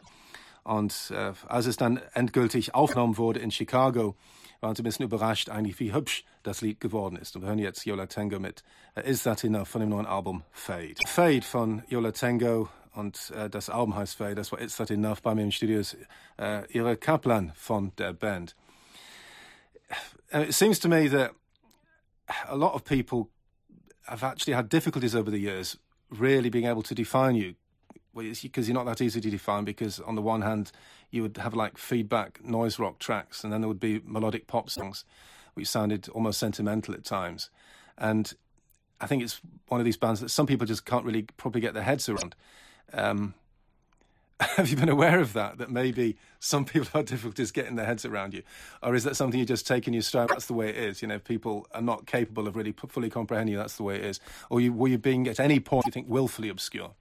Und 0.62 1.12
äh, 1.14 1.32
als 1.46 1.66
es 1.66 1.76
dann 1.76 2.00
endgültig 2.12 2.74
aufgenommen 2.74 3.18
wurde 3.18 3.40
in 3.40 3.50
Chicago, 3.50 4.14
waren 4.60 4.74
sie 4.74 4.82
ein 4.82 4.84
bisschen 4.84 5.04
überrascht 5.04 5.50
eigentlich, 5.50 5.78
wie 5.78 5.92
hübsch 5.92 6.24
das 6.42 6.60
Lied 6.60 6.80
geworden 6.80 7.16
ist. 7.16 7.36
Und 7.36 7.42
wir 7.42 7.48
hören 7.48 7.58
jetzt 7.58 7.84
Yola 7.84 8.06
Tango 8.06 8.38
mit 8.38 8.62
Is 9.04 9.24
That 9.24 9.44
Enough 9.44 9.68
von 9.68 9.80
dem 9.80 9.90
neuen 9.90 10.06
Album 10.06 10.42
Fade. 10.52 10.94
Fade 11.06 11.42
von 11.42 11.82
Yola 11.88 12.12
Tango 12.12 12.68
und 12.94 13.30
äh, 13.30 13.50
das 13.50 13.70
Album 13.70 13.96
heißt 13.96 14.16
Fade, 14.16 14.34
das 14.34 14.52
war 14.52 14.60
Is 14.60 14.76
That 14.76 14.90
Enough 14.90 15.20
bei 15.22 15.34
mir 15.34 15.42
im 15.42 15.50
Studio. 15.50 15.80
Ist 15.80 15.96
äh, 16.38 16.62
Ira 16.72 16.94
Kaplan 16.96 17.52
von 17.54 17.92
der 17.96 18.12
Band. 18.12 18.54
And 20.30 20.48
it 20.48 20.54
seems 20.54 20.78
to 20.80 20.88
me 20.88 21.08
that 21.10 21.32
a 22.48 22.54
lot 22.54 22.74
of 22.74 22.84
people 22.84 23.28
have 24.06 24.24
actually 24.24 24.54
had 24.54 24.68
difficulties 24.68 25.14
over 25.14 25.30
the 25.30 25.38
years 25.38 25.78
really 26.10 26.50
being 26.50 26.66
able 26.66 26.82
to 26.82 26.94
define 26.94 27.34
you. 27.36 27.54
Because 28.14 28.68
you're 28.68 28.74
not 28.74 28.86
that 28.86 29.00
easy 29.00 29.20
to 29.20 29.28
define 29.28 29.64
because 29.64 29.98
on 29.98 30.14
the 30.14 30.22
one 30.22 30.42
hand 30.42 30.70
you 31.10 31.22
would 31.22 31.36
have 31.36 31.52
like 31.52 31.76
feedback 31.76 32.44
noise 32.44 32.78
rock 32.78 33.00
tracks 33.00 33.42
and 33.42 33.52
then 33.52 33.60
there 33.60 33.66
would 33.66 33.80
be 33.80 34.00
melodic 34.04 34.46
pop 34.46 34.70
songs 34.70 35.04
which 35.54 35.66
sounded 35.66 36.08
almost 36.10 36.38
sentimental 36.38 36.94
at 36.94 37.04
times. 37.04 37.50
And 37.98 38.32
i 39.00 39.06
think 39.06 39.24
it's 39.24 39.40
one 39.66 39.80
of 39.80 39.84
these 39.84 39.96
bands 39.96 40.20
that 40.20 40.28
some 40.28 40.46
people 40.46 40.64
just 40.64 40.84
can't 40.86 41.04
really 41.04 41.22
probably 41.36 41.60
get 41.60 41.74
their 41.74 41.82
heads 41.82 42.08
around 42.08 42.36
um, 42.92 43.34
have 44.40 44.68
you 44.68 44.76
been 44.76 44.88
aware 44.88 45.20
of 45.20 45.32
that 45.32 45.58
that 45.58 45.70
maybe 45.70 46.16
some 46.40 46.64
people 46.64 46.88
have 46.92 47.06
difficulties 47.06 47.50
getting 47.52 47.76
their 47.76 47.86
heads 47.86 48.04
around 48.04 48.34
you 48.34 48.42
or 48.82 48.94
is 48.94 49.04
that 49.04 49.16
something 49.16 49.38
you 49.38 49.46
just 49.46 49.66
take 49.66 49.86
in 49.86 49.92
your 49.94 50.02
stride 50.02 50.28
that's 50.28 50.46
the 50.46 50.52
way 50.52 50.68
it 50.68 50.76
is 50.76 51.02
you 51.02 51.08
know 51.08 51.18
people 51.18 51.66
are 51.72 51.82
not 51.82 52.06
capable 52.06 52.48
of 52.48 52.56
really 52.56 52.74
fully 52.88 53.08
comprehending 53.08 53.56
that's 53.56 53.76
the 53.76 53.82
way 53.82 53.96
it 53.96 54.04
is 54.04 54.20
or 54.50 54.60
you, 54.60 54.72
were 54.72 54.88
you 54.88 54.98
being 54.98 55.28
at 55.28 55.38
any 55.38 55.60
point 55.60 55.86
you 55.86 55.92
think 55.92 56.08
willfully 56.08 56.48
obscure 56.48 56.92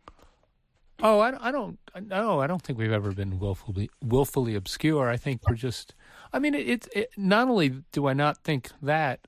Oh, 1.02 1.20
I, 1.20 1.50
I 1.50 1.52
don't. 1.52 1.80
No, 2.06 2.40
I 2.40 2.48
don't 2.48 2.62
think 2.62 2.78
we've 2.78 2.92
ever 2.92 3.12
been 3.12 3.40
willfully 3.40 3.90
willfully 4.02 4.56
obscure. 4.56 5.10
I 5.10 5.18
think 5.18 5.42
we're 5.50 5.56
just. 5.56 5.96
I 6.32 6.40
mean, 6.40 6.54
it, 6.54 6.68
it, 6.68 6.88
it 6.96 7.10
not 7.18 7.50
only 7.50 7.84
do 7.92 8.08
I 8.08 8.14
not 8.14 8.38
think 8.44 8.70
that, 8.82 9.28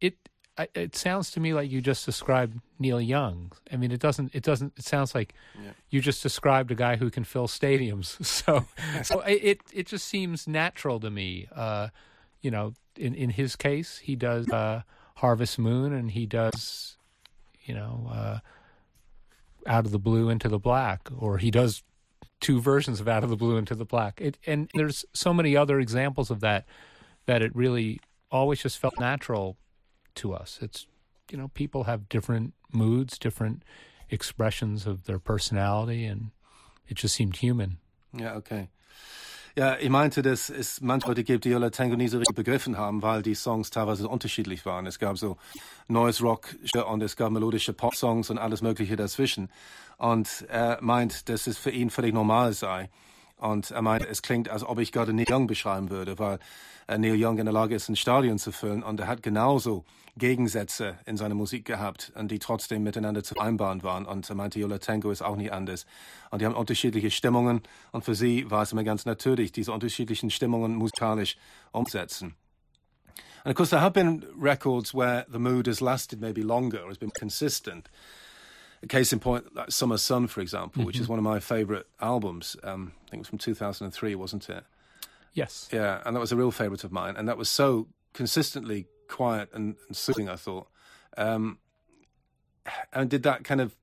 it 0.00 0.16
it 0.58 0.94
sounds 0.94 1.30
to 1.32 1.40
me 1.40 1.54
like 1.54 1.70
you 1.70 1.80
just 1.80 2.04
described 2.04 2.60
Neil 2.78 3.00
Young. 3.00 3.52
I 3.72 3.76
mean, 3.76 3.90
it 3.90 4.00
doesn't. 4.00 4.34
It 4.34 4.42
doesn't. 4.42 4.74
It 4.76 4.84
sounds 4.84 5.14
like 5.14 5.34
yeah. 5.54 5.70
you 5.90 6.00
just 6.00 6.22
described 6.22 6.70
a 6.70 6.74
guy 6.74 6.96
who 6.96 7.10
can 7.10 7.24
fill 7.24 7.48
stadiums. 7.48 8.18
So, 8.42 8.66
so 9.02 9.20
it 9.20 9.60
it 9.72 9.86
just 9.86 10.06
seems 10.06 10.46
natural 10.46 11.00
to 11.00 11.10
me. 11.10 11.48
Uh, 11.54 11.88
you 12.40 12.50
know, 12.50 12.74
in 12.96 13.14
in 13.14 13.30
his 13.30 13.56
case, 13.56 13.98
he 13.98 14.16
does 14.16 14.48
uh, 14.50 14.82
Harvest 15.16 15.58
Moon, 15.58 15.92
and 15.92 16.10
he 16.10 16.26
does, 16.26 16.96
you 17.64 17.74
know, 17.74 18.10
uh, 18.12 18.38
Out 19.66 19.86
of 19.86 19.92
the 19.92 19.98
Blue 19.98 20.28
into 20.28 20.48
the 20.48 20.58
Black, 20.58 21.08
or 21.16 21.38
he 21.38 21.50
does 21.50 21.82
two 22.40 22.60
versions 22.60 23.00
of 23.00 23.08
Out 23.08 23.24
of 23.24 23.30
the 23.30 23.36
Blue 23.36 23.56
into 23.56 23.74
the 23.74 23.84
Black. 23.84 24.20
It, 24.20 24.36
and 24.46 24.70
there's 24.74 25.04
so 25.14 25.32
many 25.32 25.56
other 25.56 25.78
examples 25.80 26.30
of 26.30 26.40
that 26.40 26.66
that 27.26 27.40
it 27.40 27.54
really 27.54 28.00
always 28.30 28.60
just 28.62 28.78
felt 28.78 28.98
natural 28.98 29.56
to 30.16 30.34
us. 30.34 30.58
It's 30.62 30.86
you 31.30 31.38
know, 31.38 31.48
people 31.48 31.84
have 31.84 32.08
different 32.08 32.54
moods, 32.72 33.18
different 33.18 33.62
expressions 34.10 34.86
of 34.86 35.04
their 35.04 35.18
personality, 35.18 36.04
and 36.04 36.30
it 36.88 36.96
just 36.96 37.14
seemed 37.14 37.36
human. 37.36 37.78
Ja, 38.12 38.36
okay. 38.36 38.68
Ja, 39.54 39.76
ich 39.78 39.90
meinte, 39.90 40.22
dass 40.22 40.48
es 40.48 40.80
manche 40.80 41.08
Leute 41.08 41.24
gibt, 41.24 41.44
die 41.44 41.50
Yola 41.50 41.68
Tango 41.68 41.94
nie 41.94 42.08
so 42.08 42.16
richtig 42.16 42.34
begriffen 42.34 42.78
haben, 42.78 43.02
weil 43.02 43.20
die 43.20 43.34
Songs 43.34 43.68
teilweise 43.68 44.08
unterschiedlich 44.08 44.64
waren. 44.64 44.86
Es 44.86 44.98
gab 44.98 45.18
so 45.18 45.36
Noise 45.88 46.22
Rock 46.22 46.56
und 46.86 47.02
es 47.02 47.16
gab 47.16 47.32
melodische 47.32 47.74
Pop-Songs 47.74 48.30
und 48.30 48.38
alles 48.38 48.62
Mögliche 48.62 48.96
dazwischen. 48.96 49.50
Und 49.98 50.46
er 50.48 50.78
meint, 50.80 51.28
dass 51.28 51.46
es 51.46 51.58
für 51.58 51.70
ihn 51.70 51.90
völlig 51.90 52.14
normal 52.14 52.54
sei. 52.54 52.88
Und 53.42 53.72
er 53.72 53.82
meint, 53.82 54.06
es 54.06 54.22
klingt, 54.22 54.48
als 54.48 54.62
ob 54.62 54.78
ich 54.78 54.92
gerade 54.92 55.12
Neil 55.12 55.26
Young 55.28 55.48
beschreiben 55.48 55.90
würde, 55.90 56.16
weil 56.20 56.38
äh, 56.86 56.96
Neil 56.96 57.16
Young 57.18 57.38
in 57.38 57.44
der 57.44 57.52
Lage 57.52 57.74
ist, 57.74 57.88
ein 57.88 57.96
Stadion 57.96 58.38
zu 58.38 58.52
füllen. 58.52 58.84
Und 58.84 59.00
er 59.00 59.08
hat 59.08 59.20
genauso 59.20 59.84
Gegensätze 60.16 60.96
in 61.06 61.16
seiner 61.16 61.34
Musik 61.34 61.64
gehabt, 61.64 62.12
die 62.16 62.38
trotzdem 62.38 62.84
miteinander 62.84 63.24
zu 63.24 63.34
vereinbaren 63.34 63.82
waren. 63.82 64.06
Und 64.06 64.30
er 64.30 64.36
meinte, 64.36 64.60
Yola 64.60 64.78
Tango 64.78 65.10
ist 65.10 65.22
auch 65.22 65.34
nicht 65.34 65.52
anders. 65.52 65.86
Und 66.30 66.40
die 66.40 66.46
haben 66.46 66.54
unterschiedliche 66.54 67.10
Stimmungen. 67.10 67.62
Und 67.90 68.04
für 68.04 68.14
sie 68.14 68.48
war 68.48 68.62
es 68.62 68.70
immer 68.70 68.84
ganz 68.84 69.06
natürlich, 69.06 69.50
diese 69.50 69.72
unterschiedlichen 69.72 70.30
Stimmungen 70.30 70.76
musikalisch 70.76 71.36
umsetzen. 71.72 72.36
And 73.44 73.50
of 73.50 73.56
course, 73.56 73.70
there 73.70 73.82
have 73.82 73.92
been 73.92 74.24
records 74.40 74.94
where 74.94 75.26
the 75.28 75.40
mood 75.40 75.66
has 75.66 75.80
lasted 75.80 76.20
maybe 76.20 76.42
longer 76.42 76.84
or 76.84 76.90
has 76.90 76.98
been 76.98 77.10
consistent. 77.10 77.88
A 78.82 78.86
case 78.86 79.12
in 79.12 79.20
point, 79.20 79.54
like 79.54 79.70
Summer 79.70 79.96
Sun, 79.96 80.26
for 80.26 80.40
example, 80.40 80.80
mm-hmm. 80.80 80.86
which 80.86 80.96
is 80.96 81.02
mm-hmm. 81.02 81.12
one 81.12 81.18
of 81.18 81.24
my 81.24 81.38
favorite 81.38 81.86
albums. 82.00 82.56
Um, 82.64 82.92
I 83.06 83.10
think 83.10 83.18
it 83.18 83.22
was 83.22 83.28
from 83.28 83.38
2003, 83.38 84.14
wasn't 84.14 84.48
it? 84.48 84.64
Yes. 85.34 85.68
Yeah, 85.72 86.02
and 86.04 86.14
that 86.14 86.20
was 86.20 86.32
a 86.32 86.36
real 86.36 86.50
favorite 86.50 86.84
of 86.84 86.92
mine. 86.92 87.16
And 87.16 87.28
that 87.28 87.38
was 87.38 87.48
so 87.48 87.88
consistently 88.12 88.86
quiet 89.08 89.48
and, 89.52 89.76
and 89.86 89.96
soothing, 89.96 90.28
I 90.28 90.36
thought. 90.36 90.68
Um, 91.16 91.58
and 92.92 93.08
did 93.08 93.22
that 93.22 93.44
kind 93.44 93.60
of 93.60 93.76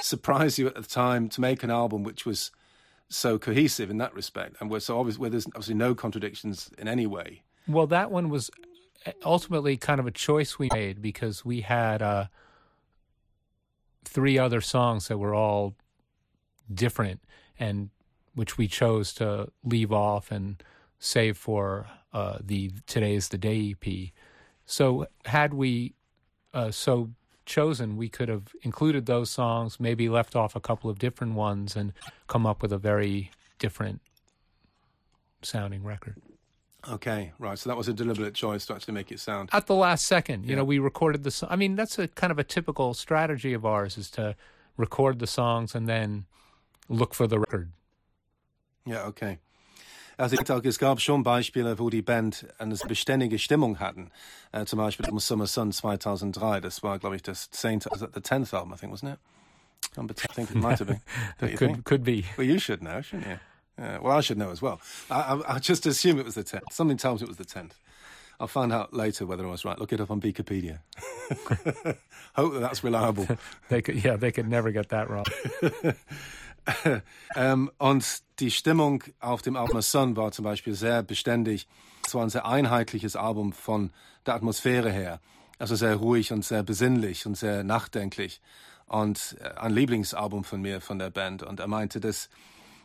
surprise 0.00 0.58
you 0.58 0.66
at 0.66 0.74
the 0.74 0.82
time 0.82 1.28
to 1.30 1.40
make 1.40 1.62
an 1.62 1.70
album 1.70 2.02
which 2.02 2.26
was 2.26 2.50
so 3.08 3.38
cohesive 3.38 3.88
in 3.88 3.98
that 3.98 4.12
respect 4.14 4.56
and 4.60 4.68
where 4.68 4.80
so 4.80 4.98
obviously 4.98 5.20
where 5.20 5.30
there's 5.30 5.46
obviously 5.46 5.74
no 5.74 5.94
contradictions 5.94 6.70
in 6.78 6.88
any 6.88 7.06
way? 7.06 7.42
Well, 7.68 7.86
that 7.88 8.10
one 8.10 8.28
was 8.28 8.50
ultimately 9.24 9.76
kind 9.76 10.00
of 10.00 10.06
a 10.06 10.10
choice 10.10 10.58
we 10.58 10.68
made 10.72 11.00
because 11.00 11.44
we 11.44 11.62
had 11.62 12.02
uh, 12.02 12.26
three 14.06 14.38
other 14.38 14.60
songs 14.60 15.08
that 15.08 15.18
were 15.18 15.34
all 15.34 15.74
different 16.72 17.20
and 17.58 17.90
which 18.34 18.58
we 18.58 18.68
chose 18.68 19.12
to 19.14 19.50
leave 19.64 19.92
off 19.92 20.30
and 20.30 20.62
save 20.98 21.36
for 21.36 21.86
uh, 22.12 22.38
the 22.42 22.70
today's 22.86 23.28
the 23.28 23.38
day 23.38 23.74
EP. 23.74 24.10
So 24.64 25.06
had 25.24 25.54
we 25.54 25.94
uh, 26.54 26.70
so 26.70 27.10
chosen, 27.44 27.96
we 27.96 28.08
could 28.08 28.28
have 28.28 28.54
included 28.62 29.06
those 29.06 29.30
songs, 29.30 29.78
maybe 29.78 30.08
left 30.08 30.34
off 30.34 30.56
a 30.56 30.60
couple 30.60 30.90
of 30.90 30.98
different 30.98 31.34
ones, 31.34 31.76
and 31.76 31.92
come 32.26 32.46
up 32.46 32.62
with 32.62 32.72
a 32.72 32.78
very 32.78 33.30
different 33.58 34.00
sounding 35.42 35.84
record. 35.84 36.16
Okay, 36.88 37.32
right. 37.38 37.58
So 37.58 37.68
that 37.68 37.76
was 37.76 37.88
a 37.88 37.92
deliberate 37.92 38.34
choice 38.34 38.66
to 38.66 38.74
actually 38.74 38.94
make 38.94 39.10
it 39.10 39.20
sound 39.20 39.50
at 39.52 39.66
the 39.66 39.74
last 39.74 40.06
second. 40.06 40.44
You 40.44 40.50
yeah. 40.50 40.56
know, 40.56 40.64
we 40.64 40.78
recorded 40.78 41.24
the. 41.24 41.30
song. 41.30 41.48
I 41.50 41.56
mean, 41.56 41.76
that's 41.76 41.98
a 41.98 42.08
kind 42.08 42.30
of 42.30 42.38
a 42.38 42.44
typical 42.44 42.94
strategy 42.94 43.52
of 43.54 43.64
ours 43.64 43.98
is 43.98 44.10
to 44.12 44.36
record 44.76 45.18
the 45.18 45.26
songs 45.26 45.74
and 45.74 45.88
then 45.88 46.26
look 46.88 47.14
for 47.14 47.26
the 47.26 47.38
record. 47.38 47.70
Ja, 48.84 49.06
okay. 49.06 49.38
Also 50.18 50.36
ich 50.36 50.46
sage, 50.46 50.68
es 50.68 50.78
gab 50.78 51.00
schon 51.00 51.22
Beispiele, 51.22 51.78
wo 51.78 51.90
die 51.90 52.00
Band 52.00 52.46
eine 52.58 52.74
beständige 52.74 53.38
Stimmung 53.38 53.80
hatten. 53.80 54.10
Äh, 54.50 54.64
zum 54.64 54.78
Beispiel 54.78 55.06
um 55.10 55.18
Summer 55.18 55.46
Sun 55.46 55.72
2003. 55.72 56.60
Das 56.60 56.82
war, 56.82 56.98
glaube 56.98 57.16
ich, 57.16 57.22
das 57.22 57.50
10. 57.50 57.86
Also 57.90 58.06
the 58.06 58.20
10th 58.20 58.54
album, 58.54 58.72
I 58.72 58.76
think, 58.76 58.92
wasn't 58.92 59.12
it? 59.12 59.18
I 59.98 60.34
think 60.34 60.50
it 60.50 60.56
might 60.56 60.78
have 60.78 60.86
been. 60.86 61.00
could, 61.38 61.58
think? 61.58 61.84
could 61.84 62.04
be. 62.04 62.24
Well, 62.38 62.46
you 62.46 62.58
should 62.58 62.80
know, 62.80 63.02
shouldn't 63.02 63.28
you? 63.28 63.38
Yeah, 63.78 63.98
well, 63.98 64.16
I 64.16 64.20
should 64.20 64.38
know 64.38 64.50
as 64.50 64.62
well. 64.62 64.80
I, 65.10 65.34
I, 65.34 65.56
I 65.56 65.58
just 65.58 65.86
assume 65.86 66.18
it 66.18 66.24
was 66.24 66.34
the 66.34 66.44
10th. 66.44 66.72
Something 66.72 66.96
tells 66.96 67.20
me 67.20 67.26
it 67.26 67.28
was 67.28 67.36
the 67.36 67.44
10th. 67.44 67.72
I'll 68.38 68.46
find 68.46 68.72
out 68.72 68.92
later 68.92 69.26
whether 69.26 69.46
I 69.46 69.50
was 69.50 69.64
right. 69.64 69.78
Look 69.78 69.92
it 69.92 70.00
up 70.00 70.10
on 70.10 70.20
Wikipedia. 70.20 70.80
Hope 72.34 72.52
that 72.54 72.60
that's 72.60 72.84
reliable. 72.84 73.26
they 73.68 73.80
could, 73.80 74.02
yeah, 74.02 74.16
they 74.16 74.30
could 74.30 74.48
never 74.48 74.70
get 74.72 74.90
that 74.90 75.08
wrong. 75.08 75.24
ähm, 77.34 77.70
und 77.78 78.22
die 78.38 78.50
Stimmung 78.50 79.02
auf 79.20 79.40
dem 79.40 79.56
Album 79.56 79.80
Sun 79.80 80.16
war 80.16 80.32
zum 80.32 80.44
Beispiel 80.44 80.74
sehr 80.74 81.02
beständig. 81.02 81.66
Es 82.06 82.14
war 82.14 82.22
ein 82.22 82.30
sehr 82.30 82.46
einheitliches 82.46 83.16
Album 83.16 83.52
von 83.52 83.90
der 84.26 84.34
Atmosphäre 84.34 84.90
her. 84.90 85.20
Also 85.58 85.74
sehr 85.74 85.96
ruhig 85.96 86.32
und 86.32 86.44
sehr 86.44 86.62
besinnlich 86.62 87.24
und 87.24 87.36
sehr 87.36 87.64
nachdenklich. 87.64 88.42
Und 88.86 89.36
äh, 89.40 89.58
ein 89.58 89.72
Lieblingsalbum 89.72 90.44
von 90.44 90.60
mir, 90.60 90.82
von 90.82 90.98
der 90.98 91.10
Band. 91.10 91.42
Und 91.42 91.60
er 91.60 91.68
meinte, 91.68 92.00
dass 92.00 92.28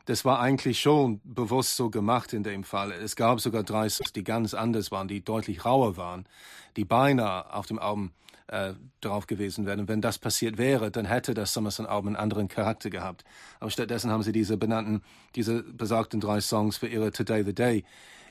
das 0.05 0.25
war 0.25 0.39
eigentlich 0.39 0.79
schon 0.79 1.21
bewusst 1.23 1.75
so 1.75 1.89
gemacht 1.89 2.33
in 2.33 2.43
dem 2.43 2.63
Fall. 2.63 2.91
Es 2.91 3.15
gab 3.15 3.39
sogar 3.39 3.63
drei 3.63 3.89
Songs, 3.89 4.13
die 4.13 4.23
ganz 4.23 4.53
anders 4.53 4.91
waren, 4.91 5.07
die 5.07 5.23
deutlich 5.23 5.65
rauer 5.65 5.97
waren, 5.97 6.25
die 6.75 6.85
beinahe 6.85 7.53
auf 7.53 7.65
dem 7.67 7.79
Album 7.79 8.11
äh, 8.47 8.73
drauf 8.99 9.27
gewesen 9.27 9.65
wären. 9.65 9.81
Und 9.81 9.87
wenn 9.87 10.01
das 10.01 10.17
passiert 10.17 10.57
wäre, 10.57 10.91
dann 10.91 11.05
hätte 11.05 11.33
das 11.33 11.53
Summerson-Album 11.53 12.07
einen 12.07 12.15
anderen 12.15 12.47
Charakter 12.47 12.89
gehabt. 12.89 13.23
Aber 13.59 13.71
stattdessen 13.71 14.11
haben 14.11 14.23
sie 14.23 14.31
diese 14.31 14.57
benannten, 14.57 15.01
diese 15.35 15.63
besagten 15.63 16.19
drei 16.19 16.41
Songs 16.41 16.77
für 16.77 16.87
ihre 16.87 17.11
Today 17.11 17.43
the 17.43 17.53
Day 17.53 17.83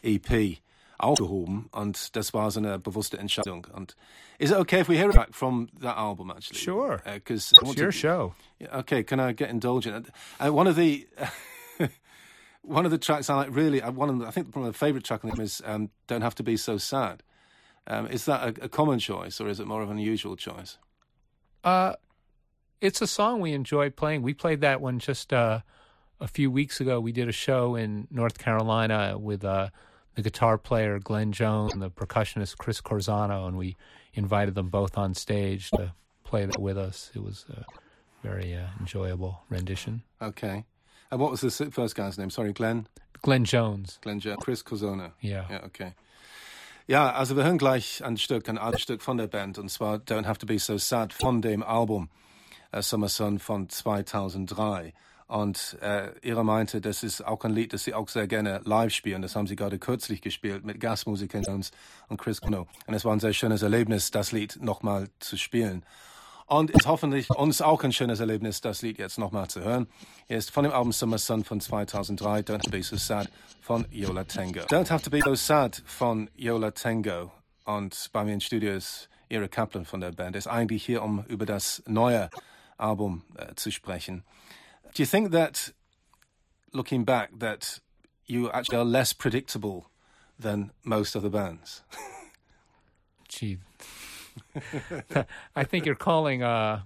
EP 0.02 0.58
aufgehoben 0.98 1.68
und 1.72 2.14
das 2.14 2.34
war 2.34 2.50
so 2.50 2.60
eine 2.60 2.78
bewusste 2.78 3.18
Entscheidung. 3.18 3.66
Und 3.72 3.96
is 4.38 4.50
it 4.50 4.56
okay 4.58 4.80
if 4.80 4.88
we 4.88 4.96
hear 4.96 5.08
back 5.08 5.34
from 5.34 5.68
that 5.80 5.96
album 5.96 6.30
actually? 6.30 6.58
Sure. 6.58 7.00
Because 7.04 7.54
uh, 7.54 7.62
it's 7.62 7.76
your 7.76 7.86
to, 7.86 7.92
show. 7.92 8.34
Okay, 8.72 9.02
can 9.02 9.18
I 9.18 9.32
get 9.32 9.50
indulgent? 9.50 10.08
And 10.38 10.54
one 10.54 10.68
of 10.68 10.76
the 10.76 11.06
one 12.62 12.84
of 12.84 12.90
the 12.90 12.98
tracks 12.98 13.30
I 13.30 13.36
like 13.36 13.54
really, 13.54 13.82
uh, 13.82 13.90
one 13.90 14.08
of 14.08 14.18
the, 14.18 14.26
I 14.26 14.30
think 14.30 14.54
one 14.54 14.66
of 14.66 14.72
the 14.72 14.78
favorite 14.78 15.04
track 15.04 15.24
on 15.24 15.30
them 15.30 15.40
is 15.40 15.62
um, 15.64 15.90
"Don't 16.06 16.22
Have 16.22 16.34
to 16.36 16.42
Be 16.42 16.56
So 16.56 16.78
Sad." 16.78 17.22
Um, 17.86 18.06
is 18.06 18.26
that 18.26 18.58
a, 18.58 18.64
a, 18.64 18.68
common 18.68 18.98
choice 18.98 19.40
or 19.40 19.48
is 19.48 19.58
it 19.58 19.66
more 19.66 19.82
of 19.82 19.90
an 19.90 19.96
unusual 19.96 20.36
choice? 20.36 20.78
Uh, 21.64 21.94
it's 22.80 23.00
a 23.00 23.06
song 23.06 23.40
we 23.40 23.52
enjoy 23.52 23.90
playing. 23.90 24.22
We 24.22 24.34
played 24.34 24.60
that 24.60 24.80
one 24.80 24.98
just 24.98 25.32
uh, 25.32 25.60
a 26.20 26.28
few 26.28 26.50
weeks 26.50 26.80
ago. 26.80 27.00
We 27.00 27.12
did 27.12 27.28
a 27.28 27.32
show 27.32 27.74
in 27.74 28.06
North 28.10 28.38
Carolina 28.38 29.18
with 29.18 29.44
uh, 29.44 29.70
the 30.14 30.22
guitar 30.22 30.58
player 30.58 30.98
Glenn 30.98 31.32
Jones 31.32 31.72
and 31.72 31.82
the 31.82 31.90
percussionist 31.90 32.58
Chris 32.58 32.80
Corsano, 32.80 33.48
and 33.48 33.56
we 33.56 33.76
invited 34.14 34.54
them 34.54 34.68
both 34.68 34.96
on 34.96 35.14
stage 35.14 35.70
to 35.70 35.92
play 36.22 36.44
that 36.46 36.60
with 36.60 36.78
us. 36.78 37.10
It 37.14 37.22
was 37.22 37.44
a 37.50 37.64
very 38.22 38.54
uh, 38.54 38.66
enjoyable 38.78 39.42
rendition. 39.48 40.02
Okay. 40.20 40.64
And 41.10 41.20
what 41.20 41.32
was 41.32 41.40
the 41.40 41.70
first 41.70 41.96
guy's 41.96 42.16
name? 42.16 42.30
Sorry, 42.30 42.52
Glenn? 42.52 42.86
Glenn 43.22 43.44
Jones. 43.44 43.98
Glenn 44.00 44.20
Jones. 44.20 44.42
Chris 44.42 44.64
Corzano. 44.64 45.12
Ja. 45.20 45.46
Ja, 45.50 45.64
okay. 45.64 45.92
Ja, 46.86 47.12
also 47.12 47.36
wir 47.36 47.44
hören 47.44 47.58
gleich 47.58 48.02
ein 48.04 48.16
Stück, 48.16 48.48
ein 48.48 48.58
altes 48.58 48.82
Stück 48.82 49.02
von 49.02 49.16
der 49.16 49.26
Band, 49.26 49.58
und 49.58 49.68
zwar 49.70 49.98
Don't 49.98 50.26
Have 50.26 50.38
to 50.38 50.46
Be 50.46 50.58
So 50.58 50.78
Sad 50.78 51.12
von 51.12 51.42
dem 51.42 51.62
Album 51.62 52.08
uh, 52.74 52.80
Summer 52.80 53.08
Sun 53.08 53.38
von 53.38 53.68
2003. 53.68 54.92
Und 55.26 55.78
äh, 55.80 56.10
ihre 56.22 56.44
meinte, 56.44 56.80
das 56.80 57.04
ist 57.04 57.24
auch 57.24 57.44
ein 57.44 57.52
Lied, 57.52 57.72
das 57.72 57.84
sie 57.84 57.94
auch 57.94 58.08
sehr 58.08 58.26
gerne 58.26 58.60
live 58.64 58.92
spielen. 58.92 59.22
Das 59.22 59.36
haben 59.36 59.46
sie 59.46 59.54
gerade 59.54 59.78
kürzlich 59.78 60.22
gespielt 60.22 60.64
mit 60.64 60.80
Gastmusikern 60.80 61.44
Jones 61.44 61.70
und 62.08 62.20
Chris 62.20 62.40
Kuno. 62.40 62.66
Und 62.88 62.94
es 62.94 63.04
war 63.04 63.12
ein 63.12 63.20
sehr 63.20 63.32
schönes 63.32 63.62
Erlebnis, 63.62 64.10
das 64.10 64.32
Lied 64.32 64.58
nochmal 64.60 65.08
zu 65.20 65.36
spielen. 65.36 65.84
Und 66.50 66.70
ist 66.70 66.88
hoffentlich 66.88 67.30
uns 67.30 67.62
auch 67.62 67.84
ein 67.84 67.92
schönes 67.92 68.18
Erlebnis, 68.18 68.60
das 68.60 68.82
Lied 68.82 68.98
jetzt 68.98 69.18
nochmal 69.18 69.48
zu 69.48 69.60
hören. 69.60 69.86
Hier 70.26 70.36
ist 70.36 70.50
von 70.50 70.64
dem 70.64 70.72
Album 70.72 70.90
Summer 70.90 71.16
Sun 71.16 71.44
von 71.44 71.60
2003, 71.60 72.40
Don't 72.40 72.68
Be 72.72 72.82
So 72.82 72.96
Sad 72.96 73.30
von 73.60 73.86
Yola 73.92 74.24
Tango. 74.24 74.62
Don't 74.62 74.90
Have 74.90 75.04
to 75.04 75.10
Be 75.10 75.20
So 75.24 75.36
Sad 75.36 75.80
von 75.86 76.28
Yola 76.34 76.72
Tango. 76.72 77.30
Und 77.66 78.10
bei 78.12 78.24
mir 78.24 78.34
im 78.34 78.40
Studio 78.40 78.72
ist 78.72 79.08
Ira 79.28 79.46
Kaplan 79.46 79.84
von 79.84 80.00
der 80.00 80.10
Band. 80.10 80.34
Ist 80.34 80.48
eigentlich 80.48 80.84
hier, 80.84 81.04
um 81.04 81.24
über 81.26 81.46
das 81.46 81.84
neue 81.86 82.30
Album 82.78 83.22
äh, 83.36 83.54
zu 83.54 83.70
sprechen. 83.70 84.24
Do 84.96 85.04
you 85.04 85.06
think 85.06 85.30
that, 85.30 85.72
looking 86.72 87.04
back, 87.04 87.30
that 87.38 87.80
you 88.26 88.48
actually 88.48 88.76
are 88.76 88.84
less 88.84 89.14
predictable 89.14 89.84
than 90.42 90.72
most 90.82 91.14
other 91.14 91.30
bands? 91.30 91.84
Gee, 93.28 93.60
I 95.56 95.64
think 95.64 95.86
you're 95.86 95.94
calling 95.94 96.42
uh, 96.42 96.82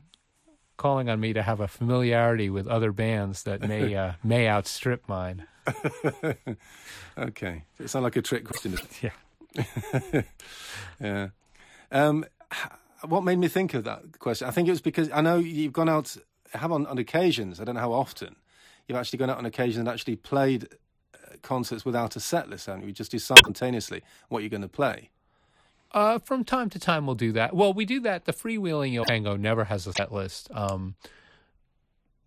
calling 0.77 1.09
on 1.09 1.21
me 1.21 1.33
to 1.33 1.43
have 1.43 1.61
a 1.61 1.69
familiarity 1.69 2.51
with 2.51 2.67
other 2.67 2.93
bands 2.93 3.45
that 3.45 3.63
may 3.63 3.95
uh, 3.95 4.13
may 4.23 4.49
outstrip 4.49 5.09
mine. 5.09 5.47
okay, 7.19 7.65
it 7.79 7.89
sounds 7.89 8.03
like 8.03 8.17
a 8.17 8.23
trick 8.23 8.45
question. 8.45 8.79
Yeah. 9.03 10.23
yeah. 11.01 11.29
Um, 11.93 12.25
what 13.07 13.23
made 13.23 13.39
me 13.39 13.47
think 13.47 13.75
of 13.75 13.85
that 13.85 14.19
question? 14.19 14.49
I 14.49 14.51
think 14.51 14.67
it 14.67 14.73
was 14.73 14.81
because 14.81 15.09
I 15.13 15.21
know 15.21 15.39
you've 15.39 15.73
gone 15.73 15.89
out, 15.89 16.17
have 16.53 16.73
on, 16.73 16.87
on 16.87 16.99
occasions, 16.99 17.61
I 17.61 17.65
don't 17.65 17.77
know 17.77 17.81
how 17.81 17.93
often, 17.93 18.35
you've 18.89 18.99
actually 18.99 19.19
gone 19.19 19.31
out 19.31 19.39
on 19.39 19.47
occasion 19.47 19.81
and 19.81 19.89
actually 19.89 20.17
played 20.17 20.69
uh, 21.15 21.37
concerts 21.43 21.85
without 21.85 22.17
a 22.17 22.21
set 22.21 22.49
list, 22.51 22.67
haven't 22.67 22.83
you? 22.83 22.89
You 22.89 22.95
just 22.95 23.13
do 23.13 23.19
simultaneously 23.21 24.03
what 24.29 24.43
you're 24.43 24.51
going 24.51 24.63
to 24.63 24.69
play. 24.69 25.11
Uh, 25.95 26.19
from 26.19 26.45
time 26.45 26.69
to 26.69 26.79
time, 26.81 27.07
we'll 27.07 27.15
do 27.15 27.31
that. 27.33 27.55
Well, 27.55 27.73
we 27.73 27.85
do 27.85 28.01
that. 28.01 28.25
The 28.25 28.33
freewheeling 28.33 29.03
tango 29.07 29.37
never 29.37 29.65
has 29.65 29.87
a 29.87 29.93
set 29.93 30.13
list. 30.13 30.51
Um, 30.53 30.97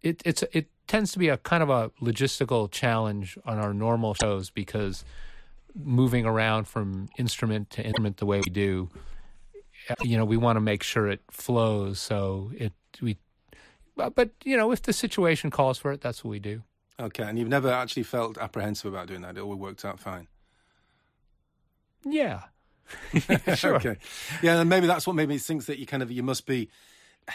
it 0.02 0.22
it's 0.24 0.42
it 0.54 0.68
tends 0.88 1.12
to 1.12 1.20
be 1.20 1.28
a 1.28 1.38
kind 1.38 1.62
of 1.62 1.70
a 1.70 1.92
logistical 2.02 2.72
challenge 2.72 3.38
on 3.46 3.58
our 3.58 3.74
normal 3.74 4.14
shows 4.14 4.50
because 4.50 5.04
moving 5.76 6.26
around 6.26 6.66
from 6.66 7.10
instrument 7.18 7.70
to 7.72 7.84
instrument 7.84 8.18
the 8.18 8.26
way 8.26 8.38
we 8.38 8.50
do, 8.50 8.90
you 10.02 10.18
know, 10.18 10.24
we 10.24 10.38
want 10.38 10.56
to 10.56 10.62
make 10.62 10.82
sure 10.82 11.10
it 11.10 11.22
flows. 11.30 12.00
So 12.00 12.52
it 12.56 12.72
we, 13.02 13.18
but 13.98 14.30
you 14.46 14.56
know, 14.56 14.72
if 14.72 14.82
the 14.82 14.94
situation 14.94 15.52
calls 15.52 15.78
for 15.78 15.92
it, 15.92 16.00
that's 16.00 16.24
what 16.24 16.32
we 16.32 16.40
do. 16.40 16.64
Okay, 17.02 17.24
and 17.24 17.38
you've 17.38 17.50
never 17.50 17.70
actually 17.70 18.04
felt 18.04 18.38
apprehensive 18.38 18.94
about 18.94 19.08
doing 19.08 19.22
that. 19.22 19.38
It 19.38 19.42
all 19.42 19.56
worked 19.56 19.84
out 19.84 20.00
fine. 20.00 20.28
Yeah. 22.06 22.44
sure. 23.56 23.76
okay. 23.76 23.98
Yeah, 24.42 24.60
and 24.60 24.70
maybe 24.70 24.88
that's 24.88 25.08
what 25.08 25.16
made 25.16 25.30
me 25.30 25.38
think 25.38 25.66
that 25.66 25.80
you 25.80 25.86
kind 25.86 26.04
of 26.04 26.12
you 26.12 26.24
must 26.24 26.46
be 26.46 26.70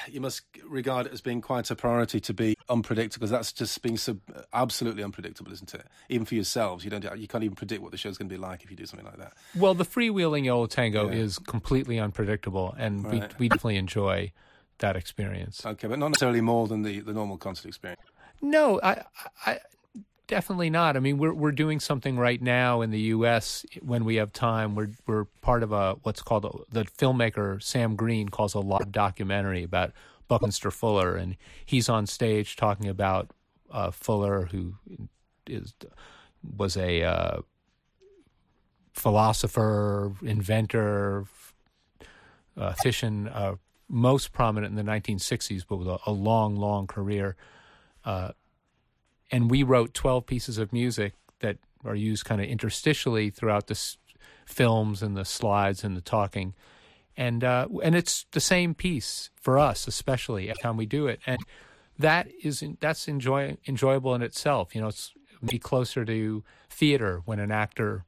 you 0.08 0.20
must 0.20 0.42
regard 0.64 1.06
it 1.06 1.12
as 1.12 1.20
being 1.20 1.40
quite 1.40 1.70
a 1.70 1.76
priority 1.76 2.18
to 2.20 2.32
be 2.32 2.56
unpredictable 2.68 3.20
because 3.20 3.30
that's 3.30 3.52
just 3.52 3.80
being 3.82 3.96
so 3.96 4.16
uh, 4.34 4.42
absolutely 4.52 5.02
unpredictable, 5.02 5.52
isn't 5.52 5.74
it? 5.74 5.86
Even 6.08 6.24
for 6.24 6.34
yourselves, 6.34 6.84
you 6.84 6.90
don't 6.90 7.04
you 7.18 7.28
can't 7.28 7.44
even 7.44 7.56
predict 7.56 7.82
what 7.82 7.90
the 7.90 7.98
show's 7.98 8.18
going 8.18 8.28
to 8.28 8.34
be 8.34 8.40
like 8.40 8.64
if 8.64 8.70
you 8.70 8.76
do 8.76 8.86
something 8.86 9.06
like 9.06 9.18
that. 9.18 9.34
Well, 9.54 9.74
the 9.74 9.84
freewheeling 9.84 10.44
Yo 10.44 10.66
Tango 10.66 11.10
yeah. 11.10 11.16
is 11.16 11.38
completely 11.38 11.98
unpredictable, 11.98 12.74
and 12.78 13.04
right. 13.04 13.38
we 13.38 13.44
we 13.44 13.48
definitely 13.48 13.76
enjoy 13.76 14.32
that 14.78 14.96
experience. 14.96 15.64
Okay, 15.64 15.88
but 15.88 15.98
not 15.98 16.08
necessarily 16.08 16.40
more 16.40 16.66
than 16.66 16.82
the 16.82 17.00
the 17.00 17.12
normal 17.12 17.36
concert 17.36 17.68
experience. 17.68 18.02
No, 18.40 18.80
I, 18.82 19.02
I 19.46 19.58
Definitely 20.28 20.70
not. 20.70 20.96
I 20.96 21.00
mean, 21.00 21.18
we're 21.18 21.32
we're 21.32 21.52
doing 21.52 21.80
something 21.80 22.16
right 22.16 22.40
now 22.40 22.80
in 22.80 22.90
the 22.90 23.00
U.S. 23.00 23.66
when 23.82 24.04
we 24.04 24.16
have 24.16 24.32
time. 24.32 24.74
We're 24.74 24.90
we're 25.06 25.24
part 25.42 25.62
of 25.62 25.72
a 25.72 25.94
what's 26.02 26.22
called 26.22 26.44
a, 26.44 26.50
the 26.72 26.84
filmmaker 26.84 27.62
Sam 27.62 27.96
Green 27.96 28.28
calls 28.28 28.54
a 28.54 28.60
live 28.60 28.92
documentary 28.92 29.62
about 29.62 29.92
Buckminster 30.28 30.70
Fuller, 30.70 31.16
and 31.16 31.36
he's 31.66 31.88
on 31.88 32.06
stage 32.06 32.56
talking 32.56 32.88
about 32.88 33.30
uh, 33.70 33.90
Fuller, 33.90 34.48
who 34.52 34.74
is 35.46 35.74
was 36.56 36.76
a 36.76 37.02
uh, 37.02 37.40
philosopher, 38.92 40.14
inventor, 40.22 41.26
uh, 42.56 42.72
physician, 42.74 43.28
uh, 43.28 43.56
most 43.88 44.32
prominent 44.32 44.78
in 44.78 44.84
the 44.86 44.90
1960s, 44.90 45.64
but 45.68 45.76
with 45.76 45.88
a, 45.88 45.98
a 46.06 46.12
long, 46.12 46.56
long 46.56 46.86
career. 46.86 47.36
And 49.32 49.50
we 49.50 49.62
wrote 49.62 49.94
12 49.94 50.26
pieces 50.26 50.58
of 50.58 50.72
music 50.72 51.14
that 51.40 51.56
are 51.84 51.96
used 51.96 52.26
kind 52.26 52.40
of 52.40 52.46
interstitially 52.46 53.34
throughout 53.34 53.66
the 53.66 53.72
s- 53.72 53.96
films 54.44 55.02
and 55.02 55.16
the 55.16 55.24
slides 55.24 55.82
and 55.82 55.96
the 55.96 56.02
talking. 56.02 56.54
And 57.16 57.42
uh, 57.42 57.68
and 57.82 57.94
it's 57.94 58.26
the 58.32 58.40
same 58.40 58.74
piece 58.74 59.30
for 59.34 59.58
us 59.58 59.88
especially 59.88 60.48
every 60.50 60.62
time 60.62 60.76
we 60.76 60.86
do 60.86 61.06
it. 61.06 61.20
And 61.26 61.40
that 61.98 62.28
is 62.42 62.62
that's 62.80 63.08
enjoy, 63.08 63.56
enjoyable 63.66 64.14
in 64.14 64.22
itself. 64.22 64.74
You 64.74 64.82
know 64.82 64.88
it's 64.88 65.12
be 65.44 65.58
closer 65.58 66.04
to 66.04 66.44
theater 66.70 67.22
when 67.24 67.40
an 67.40 67.50
actor 67.50 68.04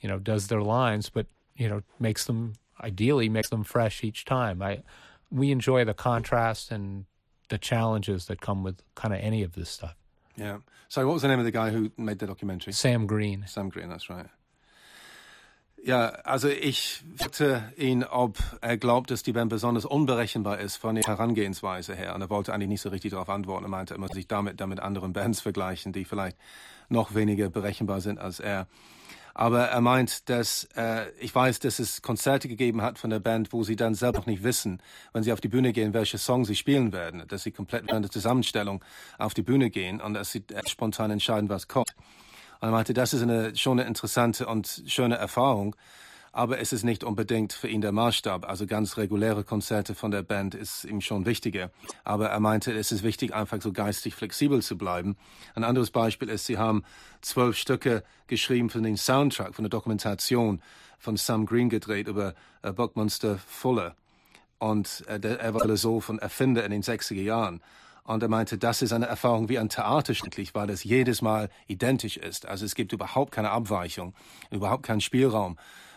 you 0.00 0.08
know 0.08 0.18
does 0.20 0.46
their 0.46 0.62
lines 0.62 1.10
but 1.10 1.26
you 1.56 1.68
know 1.68 1.82
makes 1.98 2.24
them 2.26 2.52
ideally 2.80 3.28
makes 3.28 3.48
them 3.48 3.64
fresh 3.64 4.04
each 4.04 4.24
time. 4.24 4.62
I 4.62 4.82
we 5.30 5.50
enjoy 5.50 5.84
the 5.84 5.94
contrast 5.94 6.70
and 6.70 7.06
the 7.48 7.58
challenges 7.58 8.26
that 8.26 8.40
come 8.40 8.62
with 8.62 8.82
kind 8.94 9.12
of 9.14 9.20
any 9.20 9.42
of 9.42 9.54
this 9.54 9.70
stuff 9.70 9.96
yeah. 10.36 10.58
So, 10.88 11.06
what 11.06 11.14
was 11.14 11.22
the 11.22 11.28
name 11.28 11.40
of 11.40 11.44
the 11.44 11.52
guy 11.52 11.70
who 11.70 11.90
made 11.96 12.18
the 12.18 12.26
documentary? 12.26 12.72
Sam 12.72 13.06
Green. 13.06 13.44
Sam 13.46 13.70
Green, 13.70 13.88
that's 13.88 14.08
right. 14.08 14.28
Ja, 15.86 16.08
also 16.24 16.48
ich 16.48 17.04
fragte 17.16 17.72
ihn, 17.76 18.02
ob 18.02 18.38
er 18.60 18.76
glaubt, 18.76 19.12
dass 19.12 19.22
die 19.22 19.32
Band 19.32 19.50
besonders 19.50 19.84
unberechenbar 19.84 20.58
ist 20.58 20.76
von 20.76 20.96
der 20.96 21.04
Herangehensweise 21.04 21.94
her. 21.94 22.12
Und 22.16 22.22
er 22.22 22.28
wollte 22.28 22.52
eigentlich 22.52 22.68
nicht 22.68 22.80
so 22.80 22.88
richtig 22.88 23.12
darauf 23.12 23.28
antworten. 23.28 23.66
Er 23.66 23.68
meinte, 23.68 23.94
er 23.94 24.00
muss 24.00 24.10
sich 24.10 24.26
damit, 24.26 24.60
damit 24.60 24.80
anderen 24.80 25.12
Bands 25.12 25.40
vergleichen, 25.40 25.92
die 25.92 26.04
vielleicht 26.04 26.36
noch 26.88 27.14
weniger 27.14 27.50
berechenbar 27.50 28.00
sind 28.00 28.18
als 28.18 28.40
er. 28.40 28.66
Aber 29.38 29.66
er 29.66 29.82
meint, 29.82 30.30
dass 30.30 30.66
äh, 30.76 31.10
ich 31.18 31.34
weiß, 31.34 31.58
dass 31.58 31.78
es 31.78 32.00
Konzerte 32.00 32.48
gegeben 32.48 32.80
hat 32.80 32.98
von 32.98 33.10
der 33.10 33.18
Band, 33.18 33.52
wo 33.52 33.64
sie 33.64 33.76
dann 33.76 33.94
selber 33.94 34.20
noch 34.20 34.26
nicht 34.26 34.42
wissen, 34.42 34.80
wenn 35.12 35.24
sie 35.24 35.30
auf 35.30 35.42
die 35.42 35.48
Bühne 35.48 35.74
gehen, 35.74 35.92
welche 35.92 36.16
Songs 36.16 36.48
sie 36.48 36.56
spielen 36.56 36.90
werden, 36.90 37.22
dass 37.28 37.42
sie 37.42 37.50
komplett 37.50 37.86
während 37.86 38.06
der 38.06 38.10
Zusammenstellung 38.10 38.82
auf 39.18 39.34
die 39.34 39.42
Bühne 39.42 39.68
gehen 39.68 40.00
und 40.00 40.14
dass 40.14 40.32
sie 40.32 40.42
spontan 40.66 41.10
entscheiden, 41.10 41.50
was 41.50 41.68
kommt. 41.68 41.94
Und 42.60 42.68
er 42.68 42.70
meinte, 42.70 42.94
das 42.94 43.12
ist 43.12 43.20
eine 43.20 43.54
schon 43.54 43.78
eine 43.78 43.86
interessante 43.86 44.46
und 44.46 44.84
schöne 44.86 45.16
Erfahrung 45.16 45.76
aber 46.36 46.58
es 46.58 46.74
ist 46.74 46.84
nicht 46.84 47.02
unbedingt 47.02 47.54
für 47.54 47.66
ihn 47.66 47.80
der 47.80 47.92
Maßstab. 47.92 48.46
Also 48.46 48.66
ganz 48.66 48.98
reguläre 48.98 49.42
Konzerte 49.42 49.94
von 49.94 50.10
der 50.10 50.22
Band 50.22 50.54
ist 50.54 50.84
ihm 50.84 51.00
schon 51.00 51.24
wichtiger. 51.24 51.70
Aber 52.04 52.28
er 52.28 52.40
meinte, 52.40 52.74
es 52.74 52.92
ist 52.92 53.02
wichtig, 53.02 53.34
einfach 53.34 53.62
so 53.62 53.72
geistig 53.72 54.14
flexibel 54.14 54.60
zu 54.60 54.76
bleiben. 54.76 55.16
Ein 55.54 55.64
anderes 55.64 55.90
Beispiel 55.90 56.28
ist, 56.28 56.44
sie 56.44 56.58
haben 56.58 56.84
zwölf 57.22 57.56
Stücke 57.56 58.04
geschrieben 58.26 58.68
für 58.68 58.82
den 58.82 58.98
Soundtrack, 58.98 59.54
von 59.54 59.62
der 59.62 59.70
Dokumentation 59.70 60.60
von 60.98 61.16
Sam 61.16 61.46
Green 61.46 61.70
gedreht 61.70 62.06
über 62.06 62.34
äh, 62.60 62.70
Buckminster 62.70 63.38
Fuller. 63.38 63.96
Und 64.58 65.04
äh, 65.08 65.18
er 65.38 65.54
war 65.54 65.62
Philosoph 65.62 66.10
und 66.10 66.18
Erfinder 66.18 66.66
in 66.66 66.70
den 66.70 66.82
60er 66.82 67.14
Jahren. 67.14 67.62
Und 68.04 68.22
er 68.22 68.28
meinte, 68.28 68.58
das 68.58 68.82
ist 68.82 68.92
eine 68.92 69.06
Erfahrung 69.06 69.48
wie 69.48 69.58
ein 69.58 69.70
Theaterstück, 69.70 70.36
weil 70.52 70.68
es 70.68 70.84
jedes 70.84 71.22
Mal 71.22 71.48
identisch 71.66 72.18
ist. 72.18 72.44
Also 72.44 72.66
es 72.66 72.74
gibt 72.74 72.92
überhaupt 72.92 73.32
keine 73.32 73.52
Abweichung, 73.52 74.12
überhaupt 74.50 74.82
keinen 74.82 75.00
Spielraum 75.00 75.56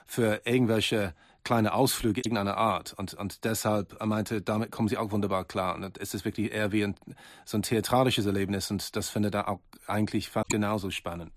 für 0.09 0.41
irgendwelche 0.43 1.13
kleine 1.43 1.73
Ausflüge 1.73 2.21
irgendeiner 2.21 2.57
Art. 2.57 2.93
Und, 2.93 3.13
und 3.13 3.43
deshalb, 3.45 3.95
er 3.99 4.07
meinte, 4.07 4.41
damit 4.41 4.71
kommen 4.71 4.87
sie 4.87 4.97
auch 4.97 5.11
wunderbar 5.11 5.45
klar. 5.45 5.75
Und 5.75 5.99
es 5.99 6.15
ist 6.15 6.25
wirklich 6.25 6.51
eher 6.51 6.71
wie 6.71 6.83
ein, 6.83 6.95
so 7.45 7.57
ein 7.57 7.61
theatralisches 7.61 8.25
Erlebnis 8.25 8.71
und 8.71 8.95
das 8.95 9.09
findet 9.09 9.35
er 9.35 9.47
auch 9.47 9.59
eigentlich 9.85 10.29
fast 10.29 10.49
genauso 10.49 10.89
spannend. 10.89 11.31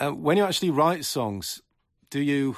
Uh, 0.00 0.10
when 0.10 0.36
you 0.36 0.44
actually 0.44 0.72
write 0.72 1.04
songs, 1.04 1.62
do 2.10 2.18
you 2.18 2.56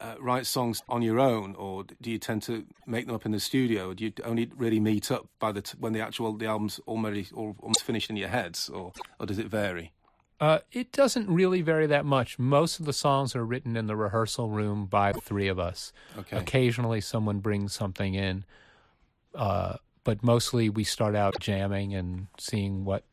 uh, 0.00 0.14
write 0.20 0.46
songs 0.46 0.82
on 0.88 1.02
your 1.02 1.18
own, 1.18 1.56
or 1.56 1.84
do 1.84 2.10
you 2.10 2.18
tend 2.18 2.42
to 2.44 2.64
make 2.86 3.06
them 3.06 3.14
up 3.14 3.26
in 3.26 3.32
the 3.32 3.40
studio? 3.40 3.90
Or 3.90 3.94
do 3.94 4.04
you 4.04 4.12
only 4.24 4.48
really 4.56 4.78
meet 4.78 5.10
up 5.10 5.26
by 5.40 5.52
the 5.52 5.62
when 5.80 5.92
the 5.92 6.00
actual 6.00 6.36
the 6.36 6.46
album's 6.46 6.80
already 6.86 7.26
almost 7.34 7.82
finished 7.82 8.10
in 8.10 8.16
your 8.16 8.28
heads, 8.30 8.68
or 8.68 8.92
or 9.18 9.26
does 9.26 9.38
it 9.38 9.48
vary? 9.48 9.92
Uh, 10.40 10.58
it 10.72 10.90
doesn't 10.92 11.28
really 11.28 11.62
vary 11.62 11.86
that 11.86 12.04
much. 12.04 12.38
Most 12.38 12.80
of 12.80 12.86
the 12.86 12.92
songs 12.92 13.36
are 13.36 13.44
written 13.44 13.76
in 13.76 13.86
the 13.86 13.96
rehearsal 13.96 14.50
room 14.50 14.86
by 14.86 15.12
the 15.12 15.20
three 15.20 15.48
of 15.48 15.58
us. 15.58 15.92
Okay. 16.18 16.36
Occasionally, 16.36 17.00
someone 17.00 17.38
brings 17.38 17.72
something 17.72 18.14
in, 18.14 18.44
uh, 19.34 19.76
but 20.02 20.22
mostly 20.22 20.68
we 20.68 20.82
start 20.84 21.14
out 21.14 21.38
jamming 21.40 21.94
and 21.94 22.26
seeing 22.38 22.84
what 22.84 23.04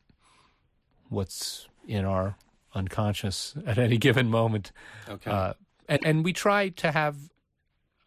what's 1.08 1.68
in 1.86 2.04
our 2.04 2.36
unconscious 2.74 3.54
at 3.66 3.78
any 3.78 3.98
given 3.98 4.28
moment. 4.28 4.72
Okay. 5.08 5.30
Uh, 5.30 5.52
and, 5.88 6.04
and 6.04 6.24
we 6.24 6.32
try 6.32 6.70
to 6.70 6.90
have 6.90 7.16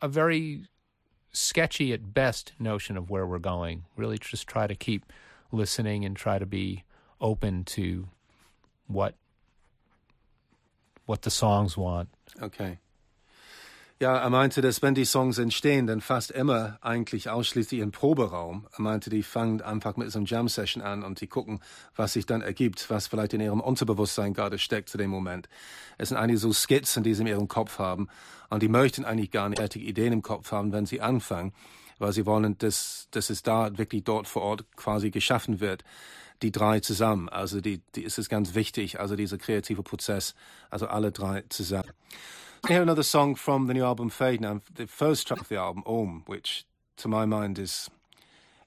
a 0.01 0.07
very 0.07 0.65
sketchy 1.31 1.93
at 1.93 2.13
best 2.13 2.53
notion 2.59 2.97
of 2.97 3.09
where 3.09 3.25
we're 3.25 3.39
going. 3.39 3.85
Really, 3.95 4.17
just 4.17 4.47
try 4.47 4.67
to 4.67 4.75
keep 4.75 5.11
listening 5.51 6.03
and 6.03 6.17
try 6.17 6.37
to 6.37 6.45
be 6.45 6.83
open 7.21 7.63
to 7.63 8.07
what 8.87 9.13
what 11.05 11.23
the 11.23 11.29
songs 11.29 11.77
want. 11.77 12.09
Okay. 12.41 12.79
Ja, 14.01 14.17
er 14.17 14.29
meinte, 14.29 14.61
dass 14.61 14.81
wenn 14.81 14.93
die 14.93 15.05
Songs 15.05 15.37
entstehen, 15.37 15.87
dann 15.87 16.01
fast 16.01 16.29
immer 16.29 16.77
eigentlich 16.81 17.29
ausschließlich 17.29 17.79
im 17.79 17.91
Proberaum. 17.91 18.67
Er 18.73 18.81
meinte, 18.81 19.09
die 19.09 19.23
fangen 19.23 19.61
einfach 19.61 19.95
mit 19.95 20.11
so 20.11 20.19
einem 20.19 20.25
Jam-Session 20.25 20.83
an 20.83 21.01
und 21.01 21.21
die 21.21 21.27
gucken, 21.27 21.61
was 21.95 22.11
sich 22.11 22.25
dann 22.25 22.41
ergibt, 22.41 22.89
was 22.89 23.07
vielleicht 23.07 23.33
in 23.33 23.39
ihrem 23.39 23.61
Unterbewusstsein 23.61 24.33
gerade 24.33 24.59
steckt 24.59 24.89
zu 24.89 24.97
dem 24.97 25.09
Moment. 25.09 25.47
Es 25.97 26.09
sind 26.09 26.17
eigentlich 26.17 26.41
so 26.41 26.51
Skizzen, 26.51 27.03
die 27.03 27.13
sie 27.13 27.21
in 27.21 27.27
ihrem 27.27 27.47
Kopf 27.47 27.79
haben 27.79 28.09
und 28.49 28.61
die 28.61 28.67
möchten 28.67 29.05
eigentlich 29.05 29.31
gar 29.31 29.47
nicht 29.47 29.59
fertige 29.59 29.85
Ideen 29.85 30.11
im 30.11 30.21
Kopf 30.21 30.51
haben, 30.51 30.73
wenn 30.73 30.85
sie 30.85 30.99
anfangen, 30.99 31.53
weil 31.97 32.11
sie 32.11 32.25
wollen, 32.25 32.57
dass, 32.57 33.07
dass 33.11 33.29
es 33.29 33.43
da 33.43 33.77
wirklich 33.77 34.03
dort 34.03 34.27
vor 34.27 34.41
Ort 34.41 34.65
quasi 34.75 35.09
geschaffen 35.09 35.61
wird 35.61 35.85
die 36.41 36.51
drei 36.51 36.79
zusammen. 36.79 37.29
Also 37.29 37.61
die, 37.61 37.81
die 37.95 38.03
ist 38.03 38.17
es 38.17 38.29
ganz 38.29 38.55
wichtig, 38.55 38.99
also 38.99 39.15
dieser 39.15 39.37
kreative 39.37 39.83
Prozess, 39.83 40.35
also 40.69 40.87
alle 40.87 41.11
drei 41.11 41.43
zusammen. 41.49 41.91
Hear 42.67 42.81
another 42.81 43.03
song 43.03 43.35
from 43.35 43.67
the 43.67 43.73
new 43.73 43.85
album 43.85 44.09
Fade 44.09 44.41
now, 44.41 44.59
the 44.75 44.87
first 44.87 45.27
track 45.27 45.39
of 45.39 45.49
the 45.49 45.57
album, 45.57 45.83
Ohm, 45.85 46.23
which 46.25 46.65
to 46.97 47.07
my 47.07 47.25
mind 47.25 47.59
is 47.59 47.91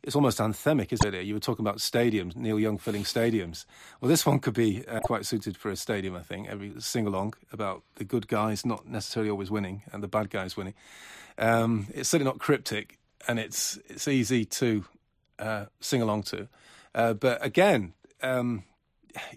it's 0.03 0.15
almost 0.15 0.39
anthemic, 0.39 0.93
isn't 0.93 1.15
it? 1.15 1.27
You 1.27 1.35
were 1.35 1.41
talking 1.41 1.65
about 1.67 1.79
stadiums, 1.79 2.37
Neil 2.37 2.59
Young 2.59 2.79
filling 2.79 3.03
stadiums. 3.03 3.65
Well, 4.01 4.09
this 4.09 4.25
one 4.25 4.39
could 4.39 4.55
be 4.55 4.87
uh, 4.87 5.01
quite 5.01 5.27
suited 5.27 5.57
for 5.57 5.71
a 5.71 5.77
stadium, 5.77 6.15
I 6.15 6.23
think. 6.23 6.49
Every 6.49 6.73
sing 6.79 7.07
along 7.07 7.35
about 7.53 7.83
the 7.97 8.05
good 8.05 8.29
guys 8.29 8.65
not 8.65 8.87
necessarily 8.87 9.31
always 9.31 9.51
winning 9.51 9.83
and 9.93 10.03
the 10.03 10.09
bad 10.09 10.31
guys 10.31 10.57
winning. 10.57 10.75
Um, 11.37 11.89
it's 11.93 12.09
certainly 12.09 12.31
not 12.31 12.39
cryptic, 12.39 12.99
and 13.27 13.39
it's 13.39 13.79
it's 13.89 14.07
easy 14.07 14.45
to 14.45 14.85
uh, 15.39 15.67
sing 15.81 16.03
along 16.03 16.23
to. 16.25 16.49
Uh, 16.99 17.15
but 17.15 17.43
again, 17.45 17.95
um, 18.23 18.65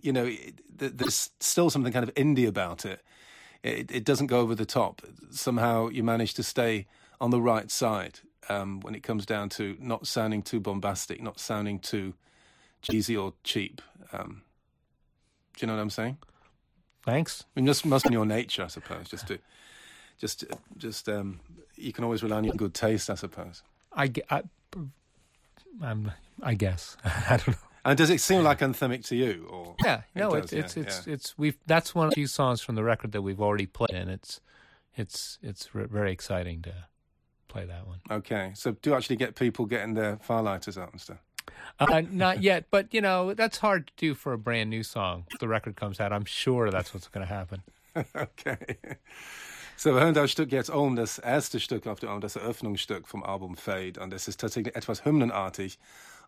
you 0.01 0.11
know, 0.11 0.29
there's 0.75 1.29
still 1.39 1.69
something 1.69 1.93
kind 1.93 2.03
of 2.03 2.13
indie 2.15 2.47
about 2.47 2.85
it. 2.85 3.01
it. 3.61 3.91
It 3.91 4.03
doesn't 4.03 4.27
go 4.27 4.39
over 4.39 4.55
the 4.55 4.65
top. 4.65 5.03
Somehow 5.29 5.89
you 5.89 6.03
manage 6.03 6.33
to 6.33 6.43
stay 6.43 6.87
on 7.21 7.29
the 7.29 7.39
right 7.39 7.69
side 7.69 8.19
um, 8.49 8.79
when 8.79 8.95
it 8.95 9.03
comes 9.03 9.27
down 9.27 9.49
to 9.49 9.77
not 9.79 10.07
sounding 10.07 10.41
too 10.41 10.59
bombastic, 10.59 11.21
not 11.21 11.39
sounding 11.39 11.77
too 11.77 12.15
cheesy 12.81 13.15
or 13.15 13.33
cheap. 13.43 13.79
Um, 14.11 14.41
do 15.55 15.61
you 15.61 15.67
know 15.67 15.75
what 15.75 15.83
I'm 15.83 15.91
saying? 15.91 16.17
Thanks. 17.05 17.43
I 17.55 17.59
mean, 17.59 17.67
just 17.67 17.85
must 17.85 18.07
be 18.07 18.13
your 18.13 18.25
nature, 18.25 18.63
I 18.63 18.67
suppose. 18.67 19.07
Just 19.07 19.27
to, 19.27 19.37
just, 20.17 20.45
just 20.77 21.07
um, 21.07 21.39
you 21.75 21.93
can 21.93 22.03
always 22.03 22.23
rely 22.23 22.37
on 22.37 22.43
your 22.43 22.55
good 22.55 22.73
taste, 22.73 23.11
I 23.11 23.15
suppose. 23.15 23.61
I, 23.93 24.11
I, 24.31 24.41
I'm, 25.81 26.11
I 26.41 26.53
guess 26.53 26.97
I 27.03 27.37
don't 27.37 27.49
know. 27.49 27.53
And 27.83 27.97
does 27.97 28.11
it 28.11 28.21
seem 28.21 28.43
like 28.43 28.59
anthemic 28.59 29.05
to 29.07 29.15
you? 29.15 29.47
Or 29.49 29.75
yeah, 29.83 30.01
no, 30.13 30.33
it 30.35 30.41
does, 30.41 30.53
it's 30.53 30.77
yeah, 30.77 30.83
it's 30.83 31.07
yeah. 31.07 31.13
it's 31.13 31.37
we've 31.37 31.57
that's 31.65 31.95
one 31.95 32.07
of 32.07 32.11
the 32.11 32.15
few 32.15 32.27
songs 32.27 32.61
from 32.61 32.75
the 32.75 32.83
record 32.83 33.11
that 33.13 33.23
we've 33.23 33.41
already 33.41 33.65
played, 33.65 33.89
and 33.91 34.09
it's 34.09 34.39
it's 34.95 35.39
it's 35.41 35.67
very 35.73 36.11
exciting 36.11 36.61
to 36.61 36.73
play 37.47 37.65
that 37.65 37.87
one. 37.87 37.99
Okay, 38.09 38.51
so 38.53 38.73
do 38.81 38.93
actually 38.93 39.15
get 39.15 39.35
people 39.35 39.65
getting 39.65 39.95
their 39.95 40.17
firelighters 40.17 40.79
out 40.79 40.91
and 40.91 41.01
stuff? 41.01 41.17
Uh, 41.79 42.03
not 42.11 42.43
yet, 42.43 42.65
but 42.69 42.93
you 42.93 43.01
know 43.01 43.33
that's 43.33 43.57
hard 43.57 43.87
to 43.87 43.93
do 43.97 44.13
for 44.13 44.33
a 44.33 44.37
brand 44.37 44.69
new 44.69 44.83
song. 44.83 45.25
If 45.31 45.39
the 45.39 45.47
record 45.47 45.75
comes 45.75 45.99
out, 45.99 46.13
I'm 46.13 46.25
sure 46.25 46.69
that's 46.69 46.93
what's 46.93 47.07
going 47.07 47.25
to 47.25 47.33
happen. 47.33 47.63
okay. 48.15 48.77
So, 49.83 49.95
wir 49.95 50.01
hören 50.01 50.13
das 50.13 50.29
Stück 50.29 50.51
jetzt 50.51 50.69
um, 50.69 50.95
das 50.95 51.17
erste 51.17 51.59
Stück 51.59 51.87
auf 51.87 51.99
der 51.99 52.09
Album, 52.09 52.21
das 52.21 52.35
Eröffnungsstück 52.35 53.07
vom 53.07 53.23
Album 53.23 53.57
Fade. 53.57 53.99
Und 53.99 54.13
es 54.13 54.27
ist 54.27 54.39
tatsächlich 54.39 54.75
etwas 54.75 55.05
hymnenartig. 55.05 55.79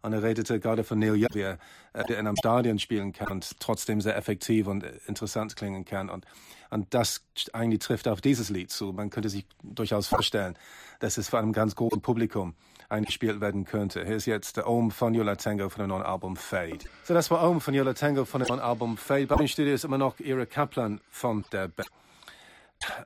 Und 0.01 0.11
er 0.11 0.23
redete 0.23 0.59
gerade 0.59 0.83
von 0.83 0.97
Neil 0.97 1.11
Young, 1.11 1.27
der 1.31 1.59
in 1.93 2.25
einem 2.25 2.35
Stadion 2.35 2.79
spielen 2.79 3.13
kann 3.13 3.27
und 3.27 3.59
trotzdem 3.59 4.01
sehr 4.01 4.17
effektiv 4.17 4.65
und 4.65 4.83
interessant 5.05 5.55
klingen 5.55 5.85
kann. 5.85 6.09
Und, 6.09 6.25
und 6.71 6.95
das 6.95 7.21
eigentlich 7.53 7.81
trifft 7.81 8.07
auf 8.07 8.21
dieses 8.21 8.49
Lied 8.49 8.71
zu. 8.71 8.91
Man 8.91 9.11
könnte 9.11 9.29
sich 9.29 9.45
durchaus 9.61 10.07
vorstellen, 10.07 10.57
dass 10.99 11.17
es 11.19 11.29
vor 11.29 11.37
einem 11.37 11.53
ganz 11.53 11.75
großen 11.75 12.01
Publikum 12.01 12.55
eingespielt 12.89 13.39
werden 13.39 13.65
könnte. 13.65 14.03
Hier 14.03 14.15
ist 14.15 14.25
jetzt 14.25 14.57
der 14.57 14.67
Ohm 14.67 14.89
von 14.89 15.13
Yola 15.13 15.35
Tango 15.35 15.69
von 15.69 15.83
dem 15.83 15.89
neuen 15.89 16.01
Album 16.01 16.37
Fade. 16.37 16.79
So, 17.03 17.13
das 17.13 17.29
war 17.29 17.47
Ohm 17.47 17.61
von 17.61 17.75
Yola 17.75 17.93
Tango 17.93 18.25
von 18.25 18.41
dem 18.41 18.47
neuen 18.47 18.61
Album 18.61 18.97
Fade. 18.97 19.27
Bei 19.27 19.35
den 19.35 19.47
Studios 19.47 19.81
ist 19.81 19.83
immer 19.83 19.99
noch 19.99 20.19
Ira 20.19 20.47
Kaplan 20.47 21.01
von 21.11 21.45
der 21.51 21.67
Band. 21.67 21.87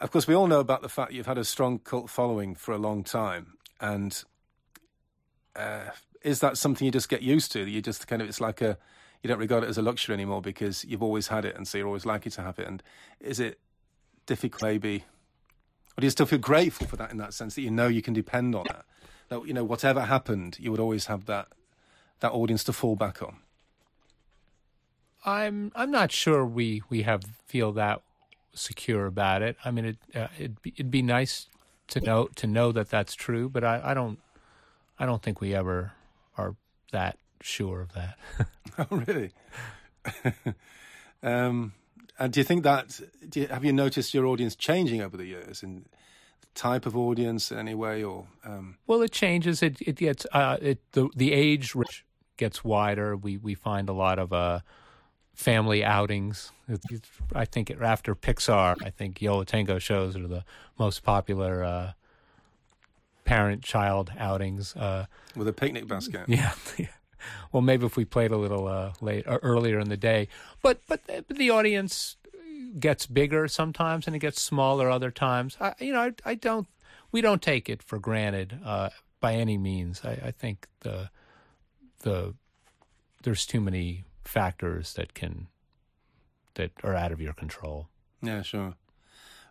Of 0.02 0.12
course, 0.12 0.28
we 0.28 0.36
all 0.36 0.48
know 0.48 0.60
about 0.60 0.82
the 0.82 0.90
fact 0.90 1.12
you've 1.12 1.26
had 1.26 1.38
a 1.38 1.44
strong 1.44 1.80
cult 1.80 2.10
following 2.10 2.56
for 2.56 2.74
a 2.74 2.78
long 2.78 3.04
time. 3.04 3.58
And 3.80 4.24
uh, 5.56 5.90
is 6.22 6.40
that 6.40 6.58
something 6.58 6.86
you 6.86 6.92
just 6.92 7.10
get 7.10 7.22
used 7.22 7.52
to? 7.54 7.68
You 7.68 7.82
just 7.82 8.08
kind 8.08 8.22
of, 8.22 8.28
it's 8.28 8.42
like 8.42 8.62
a, 8.62 8.78
you 9.22 9.28
don't 9.28 9.40
regard 9.40 9.64
it 9.64 9.70
as 9.70 9.78
a 9.78 9.82
luxury 9.82 10.14
anymore 10.14 10.42
because 10.42 10.86
you've 10.86 11.04
always 11.04 11.28
had 11.28 11.46
it 11.46 11.56
and 11.56 11.68
so 11.68 11.78
you're 11.78 11.88
always 11.88 12.06
likely 12.06 12.32
to 12.32 12.42
have 12.42 12.60
it. 12.60 12.68
And 12.68 12.84
is 13.20 13.40
it 13.40 13.60
difficult, 14.26 14.64
maybe? 14.64 15.06
Or 15.98 16.02
do 16.02 16.06
you 16.06 16.12
still 16.12 16.26
feel 16.26 16.40
grateful 16.40 16.88
for 16.88 16.96
that 16.98 17.12
in 17.12 17.18
that 17.18 17.34
sense 17.34 17.56
that 17.56 17.62
you 17.62 17.72
know 17.72 17.88
you 17.88 18.02
can 18.02 18.14
depend 18.14 18.56
on 18.56 18.66
that? 18.68 18.86
That, 19.30 19.46
you 19.46 19.54
know, 19.54 19.64
whatever 19.64 20.02
happened, 20.02 20.58
you 20.60 20.72
would 20.72 20.80
always 20.80 21.08
have 21.08 21.26
that, 21.26 21.48
that 22.20 22.32
audience 22.32 22.64
to 22.66 22.74
fall 22.74 22.96
back 22.96 23.22
on? 23.22 23.38
I'm 25.26 25.74
I'm 25.76 25.92
not 25.92 26.12
sure 26.12 26.46
we 26.46 26.84
we 26.90 27.02
have 27.02 27.24
feel 27.46 27.74
that 27.74 28.02
secure 28.58 29.06
about 29.06 29.42
it. 29.42 29.58
I 29.64 29.72
mean, 29.72 29.86
it 29.86 29.98
uh, 30.16 30.28
it'd, 30.38 30.62
be, 30.62 30.74
it'd 30.76 30.92
be 30.92 31.02
nice 31.02 31.48
to 31.90 32.02
know 32.02 32.28
to 32.36 32.48
know 32.48 32.72
that 32.72 32.90
that's 32.90 33.16
true, 33.16 33.50
but 33.50 33.64
I, 33.64 33.82
I 33.84 33.94
don't 33.94 34.20
I 35.00 35.06
don't 35.06 35.22
think 35.22 35.42
we 35.42 35.54
ever 35.54 35.94
are 36.38 36.56
that 36.92 37.18
sure 37.42 37.82
of 37.82 37.94
that. 37.94 38.18
oh, 38.78 38.88
really? 38.92 39.32
um, 41.24 41.74
and 42.20 42.34
do 42.34 42.40
you 42.40 42.44
think 42.44 42.64
that? 42.64 43.00
You, 43.34 43.48
have 43.48 43.64
you 43.64 43.74
noticed 43.74 44.14
your 44.14 44.26
audience 44.26 44.56
changing 44.56 45.02
over 45.02 45.18
the 45.18 45.26
years 45.26 45.64
in 45.64 45.86
type 46.56 46.86
of 46.86 46.98
audience 46.98 47.52
in 47.52 47.58
any 47.58 47.76
way, 47.76 48.04
or? 48.04 48.28
Um... 48.44 48.78
Well, 48.88 49.02
it 49.02 49.12
changes. 49.12 49.62
It 49.62 49.78
it 49.82 49.96
gets 49.96 50.26
uh, 50.32 50.58
it 50.62 50.80
the 50.94 51.10
the 51.16 51.34
age 51.34 51.74
gets 52.38 52.64
wider. 52.64 53.16
We 53.16 53.38
we 53.38 53.56
find 53.56 53.90
a 53.90 53.94
lot 53.94 54.20
of 54.20 54.34
uh, 54.34 54.60
family 55.38 55.86
outings. 55.86 56.52
I 57.34 57.46
think 57.46 57.72
after 57.80 58.16
Pixar, 58.16 58.76
I 58.84 58.90
think 58.90 59.22
Yo 59.22 59.38
La 59.38 59.44
Tengo 59.44 59.80
shows 59.80 60.18
are 60.18 60.28
the 60.28 60.44
most 60.78 61.04
popular. 61.04 61.64
Uh, 61.64 61.92
parent-child 63.24 64.10
outings. 64.18 64.74
Uh, 64.74 65.06
With 65.36 65.50
a 65.50 65.54
picnic 65.54 65.88
basket. 65.88 66.22
Yeah. 66.30 66.54
well, 67.52 67.62
maybe 67.62 67.86
if 67.86 67.98
we 67.98 68.06
played 68.06 68.32
a 68.32 68.38
little 68.38 68.68
uh, 68.68 68.94
late 69.02 69.26
or 69.28 69.40
earlier 69.44 69.80
in 69.80 69.90
the 69.90 69.98
day, 69.98 70.30
but 70.62 70.80
but 70.88 71.02
the 71.28 71.50
audience 71.50 72.16
gets 72.80 73.06
bigger 73.06 73.50
sometimes 73.50 74.08
and 74.08 74.16
it 74.16 74.20
gets 74.20 74.42
smaller 74.42 74.90
other 74.90 75.12
times. 75.12 75.58
I, 75.60 75.74
you 75.80 75.92
know, 75.92 76.00
I, 76.00 76.14
I 76.26 76.36
don't. 76.36 76.68
We 77.12 77.20
don't 77.20 77.42
take 77.42 77.68
it 77.68 77.84
for 77.84 78.00
granted 78.00 78.60
uh, 78.64 78.90
by 79.20 79.34
any 79.34 79.58
means. 79.58 80.02
I, 80.06 80.12
I 80.28 80.32
think 80.32 80.68
the 80.82 81.10
the 82.04 82.34
there's 83.24 83.46
too 83.46 83.60
many 83.60 84.06
factors 84.28 84.94
that 84.94 85.14
can 85.14 85.48
that 86.56 86.72
are 86.84 86.96
out 86.96 87.12
of 87.12 87.22
your 87.22 87.34
control. 87.34 87.88
Yeah, 88.22 88.42
sure. 88.42 88.76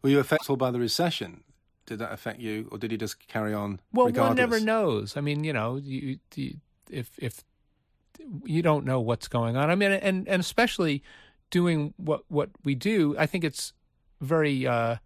Were 0.03 0.11
you 0.11 0.19
affected 0.19 0.57
by 0.59 0.71
the 0.71 0.81
recession? 0.81 1.45
did 1.87 2.01
that 2.01 2.12
affect 2.12 2.41
you, 2.41 2.69
or 2.71 2.79
did 2.79 2.93
you 2.93 2.99
just 2.99 3.27
carry 3.29 3.55
on? 3.55 3.81
Well, 3.93 4.07
regardless? 4.07 4.31
one 4.31 4.37
never 4.37 4.61
knows. 4.61 5.17
I 5.17 5.21
mean, 5.21 5.45
you 5.45 5.53
know, 5.53 5.77
you, 5.77 6.19
you, 6.35 6.57
if 6.91 7.12
if 7.19 7.45
you 8.45 8.61
don't 8.61 8.85
know 8.85 9.01
what's 9.01 9.29
going 9.29 9.57
on. 9.57 9.71
I 9.71 9.75
mean, 9.75 9.93
and 9.93 10.29
and 10.29 10.41
especially 10.41 11.03
doing 11.51 11.95
what 11.97 12.23
what 12.29 12.51
we 12.65 12.75
do, 12.75 13.17
I 13.19 13.27
think 13.27 13.45
it's 13.45 13.73
very. 14.21 14.67
Uh, 14.67 14.97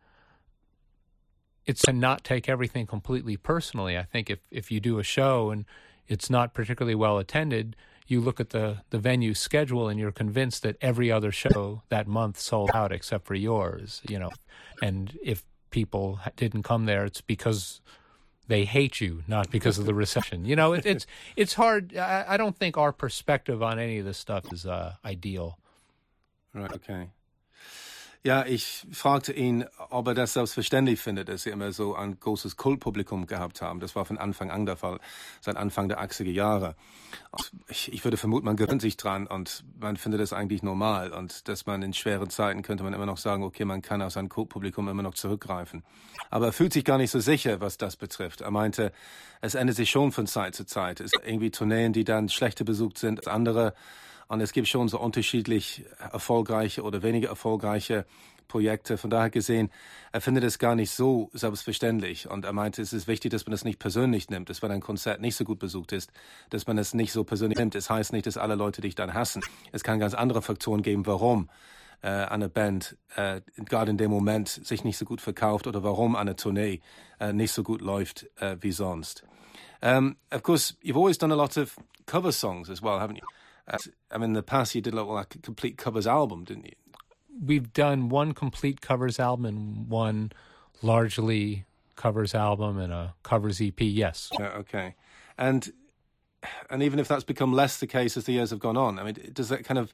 it's 1.67 1.83
to 1.83 1.93
not 1.93 2.25
take 2.25 2.49
everything 2.49 2.87
completely 2.87 3.37
personally. 3.37 3.97
I 3.97 4.03
think 4.03 4.31
if 4.31 4.41
if 4.51 4.73
you 4.73 4.81
do 4.81 4.99
a 4.99 5.05
show 5.05 5.51
and 5.51 5.67
it's 6.09 6.31
not 6.31 6.55
particularly 6.55 6.97
well 6.97 7.19
attended, 7.19 7.77
you 8.11 8.21
look 8.21 8.41
at 8.41 8.51
the 8.51 8.79
the 8.91 8.99
venue 8.99 9.35
schedule 9.35 9.89
and 9.89 9.99
you're 9.99 10.13
convinced 10.13 10.63
that 10.63 10.77
every 10.81 11.11
other 11.11 11.33
show 11.33 11.83
that 11.89 12.07
month 12.07 12.39
sold 12.39 12.71
out 12.75 12.93
except 12.93 13.27
for 13.27 13.35
yours. 13.35 14.03
You 14.09 14.19
know, 14.19 14.31
and 14.83 15.19
if 15.23 15.45
people 15.71 16.21
didn't 16.37 16.65
come 16.65 16.87
there, 16.87 17.05
it's 17.05 17.21
because 17.21 17.81
they 18.49 18.65
hate 18.65 19.01
you, 19.01 19.23
not 19.29 19.51
because 19.51 19.79
of 19.79 19.87
the 19.87 19.95
recession. 19.95 20.45
You 20.45 20.57
know, 20.57 20.73
it, 20.73 20.85
it's 20.85 21.07
it's 21.37 21.55
hard. 21.55 21.97
I, 21.97 22.25
I, 22.29 22.37
don't 22.37 22.57
think 22.57 22.77
our 22.77 22.93
perspective 22.93 23.63
on 23.63 23.79
any 23.79 23.99
of 23.99 24.05
this 24.05 24.19
stuff 24.19 24.53
is 24.53 24.67
uh, 24.67 24.95
ideal. 25.05 25.59
Right. 26.53 26.73
Okay. 26.73 27.09
Ja, 28.23 28.45
ich 28.45 28.87
fragte 28.93 29.33
ihn, 29.33 29.65
ob 29.89 30.07
er 30.09 30.13
das 30.13 30.35
selbstverständlich 30.35 31.01
findet, 31.01 31.31
dass 31.31 31.45
sie 31.45 31.51
immer 31.51 31.73
so 31.73 31.95
ein 31.95 32.21
großes 32.21 32.59
Kultpublikum 32.59 33.27
gehabt 33.27 33.63
haben. 33.63 33.81
Das 33.81 33.97
war 33.97 34.05
von 34.05 34.19
Anfang 34.19 34.51
an 34.51 34.67
der 34.67 34.77
Fall, 34.77 35.01
seit 35.41 35.57
Anfang 35.57 35.89
der 35.89 36.03
80er 36.03 36.31
Jahre. 36.31 36.77
Ich, 37.69 37.91
ich 37.91 38.05
würde 38.05 38.19
vermuten, 38.19 38.45
man 38.45 38.57
gewöhnt 38.57 38.83
sich 38.83 38.99
dran 38.99 39.27
und 39.27 39.65
man 39.81 39.97
findet 39.97 40.21
das 40.21 40.35
eigentlich 40.35 40.63
normal. 40.63 41.15
Und 41.15 41.49
dass 41.49 41.65
man 41.65 41.81
in 41.81 41.95
schweren 41.95 42.29
Zeiten 42.29 42.61
könnte 42.61 42.85
man 42.85 42.93
immer 42.93 43.07
noch 43.07 43.17
sagen, 43.17 43.43
okay, 43.43 43.65
man 43.65 43.81
kann 43.81 44.03
auf 44.03 44.13
sein 44.13 44.29
Kultpublikum 44.29 44.87
immer 44.89 45.03
noch 45.03 45.15
zurückgreifen. 45.15 45.83
Aber 46.29 46.45
er 46.45 46.53
fühlt 46.53 46.75
sich 46.75 46.85
gar 46.85 46.99
nicht 46.99 47.13
so 47.13 47.21
sicher, 47.21 47.63
was 47.63 47.79
das 47.79 47.97
betrifft. 47.97 48.43
Er 48.43 48.51
meinte, 48.51 48.93
es 49.41 49.55
ändert 49.55 49.77
sich 49.77 49.89
schon 49.89 50.13
von 50.13 50.27
Zeit 50.27 50.55
zu 50.55 50.67
Zeit. 50.67 51.01
Es 51.01 51.13
sind 51.13 51.27
irgendwie 51.27 51.51
Tourneen, 51.51 51.95
die 51.95 52.05
dann 52.05 52.29
schlechter 52.29 52.67
besucht 52.67 52.99
sind 52.99 53.21
als 53.21 53.29
andere. 53.29 53.73
Und 54.31 54.41
es 54.41 54.53
gibt 54.53 54.69
schon 54.69 54.87
so 54.87 55.01
unterschiedlich 55.01 55.85
erfolgreiche 55.99 56.83
oder 56.85 57.03
weniger 57.03 57.31
erfolgreiche 57.31 58.07
Projekte. 58.47 58.97
Von 58.97 59.11
daher 59.11 59.29
gesehen, 59.29 59.71
er 60.13 60.21
findet 60.21 60.45
es 60.45 60.61
gar 60.61 60.77
nicht 60.77 60.93
so 60.93 61.31
selbstverständlich. 61.33 62.31
Und 62.31 62.45
er 62.45 62.53
meinte, 62.53 62.81
es 62.81 62.93
ist 62.93 63.09
wichtig, 63.09 63.33
dass 63.33 63.45
man 63.45 63.51
das 63.51 63.65
nicht 63.65 63.81
persönlich 63.81 64.31
nimmt, 64.31 64.49
dass 64.49 64.63
wenn 64.63 64.71
ein 64.71 64.83
Konzert 64.83 65.21
nicht 65.21 65.35
so 65.35 65.43
gut 65.43 65.59
besucht 65.59 65.91
ist, 65.91 66.13
dass 66.51 66.69
man 66.69 66.79
es 66.79 66.95
nicht 66.95 67.11
so 67.11 67.25
persönlich 67.25 67.59
nimmt. 67.59 67.75
Es 67.75 67.87
das 67.87 67.97
heißt 67.97 68.13
nicht, 68.13 68.25
dass 68.25 68.37
alle 68.37 68.55
Leute 68.55 68.83
dich 68.83 68.95
dann 68.95 69.15
hassen. 69.15 69.43
Es 69.73 69.83
kann 69.83 69.99
ganz 69.99 70.15
andere 70.15 70.43
Faktoren 70.43 70.83
geben, 70.83 71.07
warum 71.07 71.51
äh, 72.03 72.11
eine 72.11 72.49
Band 72.49 72.97
äh, 73.17 73.41
gerade 73.57 73.91
in 73.91 73.99
dem 73.99 74.13
Moment 74.13 74.49
sich 74.49 74.85
nicht 74.85 74.97
so 74.97 75.07
gut 75.07 75.21
verkauft 75.21 75.67
oder 75.67 75.83
warum 75.83 76.15
eine 76.15 76.37
Tournee 76.37 76.83
äh, 77.19 77.33
nicht 77.33 77.51
so 77.51 77.65
gut 77.65 77.81
läuft 77.81 78.31
äh, 78.37 78.57
wie 78.61 78.71
sonst. 78.71 79.25
Um, 79.83 80.19
of 80.31 80.45
course, 80.45 80.75
you've 80.85 80.97
always 80.97 81.19
done 81.19 81.35
a 81.35 81.37
lot 81.37 81.57
of 81.57 81.77
cover 82.07 82.31
songs 82.31 82.71
as 82.71 82.81
well, 82.81 83.01
haven't 83.01 83.17
you? 83.17 83.27
I 83.71 84.19
mean, 84.19 84.31
in 84.31 84.33
the 84.33 84.43
past 84.43 84.75
you 84.75 84.81
did 84.81 84.95
like 84.95 85.35
a 85.35 85.39
complete 85.39 85.79
covers 85.79 86.07
album, 86.07 86.45
didn't 86.45 86.67
you? 86.67 86.75
We've 87.43 87.73
done 87.73 88.09
one 88.09 88.33
complete 88.33 88.81
covers 88.81 89.19
album 89.19 89.47
and 89.47 89.89
one 89.89 90.33
largely 90.83 91.65
covers 91.97 92.35
album 92.35 92.79
and 92.79 92.93
a 92.93 93.15
covers 93.23 93.61
EP. 93.61 93.81
Yes. 93.81 94.31
Okay. 94.41 94.95
And 95.39 95.73
and 96.69 96.83
even 96.83 96.99
if 96.99 97.09
that's 97.09 97.25
become 97.25 97.53
less 97.53 97.79
the 97.79 97.87
case 97.87 98.17
as 98.17 98.25
the 98.25 98.33
years 98.33 98.51
have 98.51 98.61
gone 98.61 98.77
on, 98.77 98.99
I 98.99 99.05
mean, 99.05 99.31
does 99.33 99.51
that 99.51 99.65
kind 99.65 99.79
of 99.79 99.93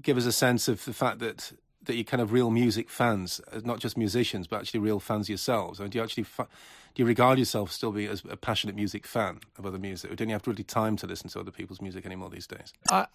give 0.00 0.16
us 0.16 0.24
a 0.24 0.32
sense 0.32 0.68
of 0.68 0.84
the 0.84 0.92
fact 0.92 1.18
that 1.18 1.52
that 1.86 1.94
you're 1.94 2.04
kind 2.04 2.20
of 2.20 2.32
real 2.32 2.50
music 2.50 2.90
fans, 2.90 3.40
uh, 3.52 3.60
not 3.64 3.80
just 3.80 3.96
musicians, 3.96 4.46
but 4.46 4.60
actually 4.60 4.80
real 4.80 5.00
fans 5.00 5.28
yourselves? 5.28 5.80
And 5.80 5.90
do 5.90 5.98
you 5.98 6.04
actually 6.04 6.24
fa- 6.24 6.48
do 6.94 7.02
you 7.02 7.06
regard 7.06 7.38
yourself 7.38 7.72
still 7.72 7.92
be 7.92 8.06
as 8.06 8.22
a 8.28 8.36
passionate 8.36 8.76
music 8.76 9.06
fan 9.06 9.40
of 9.58 9.66
other 9.66 9.78
music, 9.78 10.10
or 10.10 10.16
don't 10.16 10.28
you 10.28 10.34
have 10.34 10.46
really 10.46 10.64
time 10.64 10.96
to 10.96 11.06
listen 11.06 11.28
to 11.30 11.40
other 11.40 11.50
people's 11.50 11.80
music 11.80 12.06
anymore 12.06 12.30
these 12.30 12.46
days? 12.46 12.72
I 12.90 13.06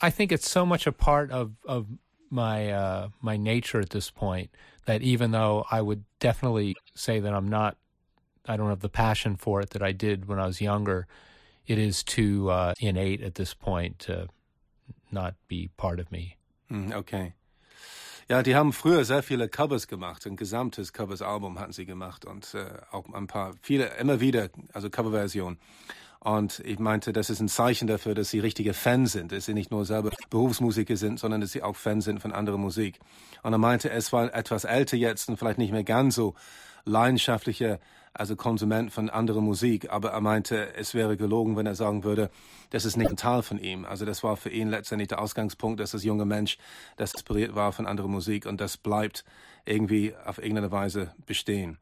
I 0.00 0.10
think 0.10 0.32
it's 0.32 0.50
so 0.50 0.66
much 0.66 0.86
a 0.86 0.92
part 0.92 1.30
of 1.30 1.52
of 1.64 1.86
my 2.30 2.70
uh, 2.70 3.08
my 3.20 3.36
nature 3.36 3.80
at 3.80 3.90
this 3.90 4.10
point 4.10 4.50
that 4.86 5.02
even 5.02 5.30
though 5.30 5.64
I 5.70 5.80
would 5.80 6.04
definitely 6.18 6.74
say 6.94 7.20
that 7.20 7.32
I'm 7.32 7.48
not, 7.48 7.76
I 8.46 8.56
don't 8.56 8.70
have 8.70 8.80
the 8.80 8.88
passion 8.88 9.36
for 9.36 9.60
it 9.60 9.70
that 9.70 9.82
I 9.82 9.92
did 9.92 10.26
when 10.26 10.40
I 10.40 10.46
was 10.46 10.60
younger. 10.60 11.06
It 11.66 11.78
is 11.78 12.02
too 12.02 12.50
uh, 12.50 12.74
innate 12.80 13.22
at 13.22 13.36
this 13.36 13.54
point 13.54 14.00
to 14.00 14.28
not 15.12 15.34
be 15.46 15.70
part 15.76 16.00
of 16.00 16.10
me. 16.10 16.36
Mm, 16.70 16.92
okay. 16.92 17.34
Ja, 18.28 18.42
die 18.42 18.54
haben 18.54 18.72
früher 18.72 19.04
sehr 19.04 19.22
viele 19.22 19.48
Covers 19.48 19.88
gemacht, 19.88 20.26
ein 20.26 20.36
gesamtes 20.36 20.92
Covers-Album 20.92 21.58
hatten 21.58 21.72
sie 21.72 21.86
gemacht 21.86 22.24
und 22.24 22.54
äh, 22.54 22.66
auch 22.90 23.12
ein 23.12 23.26
paar, 23.26 23.54
viele, 23.60 23.86
immer 23.98 24.20
wieder, 24.20 24.48
also 24.72 24.90
Coverversionen. 24.90 25.58
Und 26.20 26.60
ich 26.60 26.78
meinte, 26.78 27.12
das 27.12 27.30
ist 27.30 27.40
ein 27.40 27.48
Zeichen 27.48 27.88
dafür, 27.88 28.14
dass 28.14 28.30
sie 28.30 28.38
richtige 28.38 28.74
Fans 28.74 29.10
sind, 29.10 29.32
dass 29.32 29.46
sie 29.46 29.54
nicht 29.54 29.72
nur 29.72 29.84
selber 29.84 30.10
Berufsmusiker 30.30 30.96
sind, 30.96 31.18
sondern 31.18 31.40
dass 31.40 31.50
sie 31.50 31.64
auch 31.64 31.74
Fans 31.74 32.04
sind 32.04 32.20
von 32.20 32.30
anderer 32.30 32.58
Musik. 32.58 33.00
Und 33.42 33.52
er 33.52 33.58
meinte, 33.58 33.90
es 33.90 34.12
war 34.12 34.32
etwas 34.32 34.62
älter 34.62 34.96
jetzt 34.96 35.28
und 35.28 35.36
vielleicht 35.36 35.58
nicht 35.58 35.72
mehr 35.72 35.82
ganz 35.82 36.14
so 36.14 36.34
leidenschaftlicher 36.84 37.80
also 38.14 38.36
Konsument 38.36 38.92
von 38.92 39.08
anderer 39.08 39.40
Musik, 39.40 39.90
aber 39.90 40.10
er 40.10 40.20
meinte, 40.20 40.74
es 40.74 40.94
wäre 40.94 41.16
gelogen, 41.16 41.56
wenn 41.56 41.66
er 41.66 41.74
sagen 41.74 42.04
würde, 42.04 42.30
das 42.70 42.84
ist 42.84 42.96
nicht 42.96 43.10
ein 43.10 43.16
Teil 43.16 43.42
von 43.42 43.58
ihm. 43.58 43.84
Also 43.84 44.04
das 44.04 44.22
war 44.22 44.36
für 44.36 44.50
ihn 44.50 44.68
letztendlich 44.68 45.08
der 45.08 45.20
Ausgangspunkt, 45.20 45.80
dass 45.80 45.92
das 45.92 46.04
junge 46.04 46.24
Mensch, 46.24 46.58
das 46.96 47.12
inspiriert 47.12 47.54
war 47.54 47.72
von 47.72 47.86
anderer 47.86 48.08
Musik 48.08 48.46
und 48.46 48.60
das 48.60 48.76
bleibt 48.76 49.24
irgendwie 49.64 50.14
auf 50.24 50.38
irgendeine 50.38 50.70
Weise 50.70 51.14
bestehen. 51.26 51.78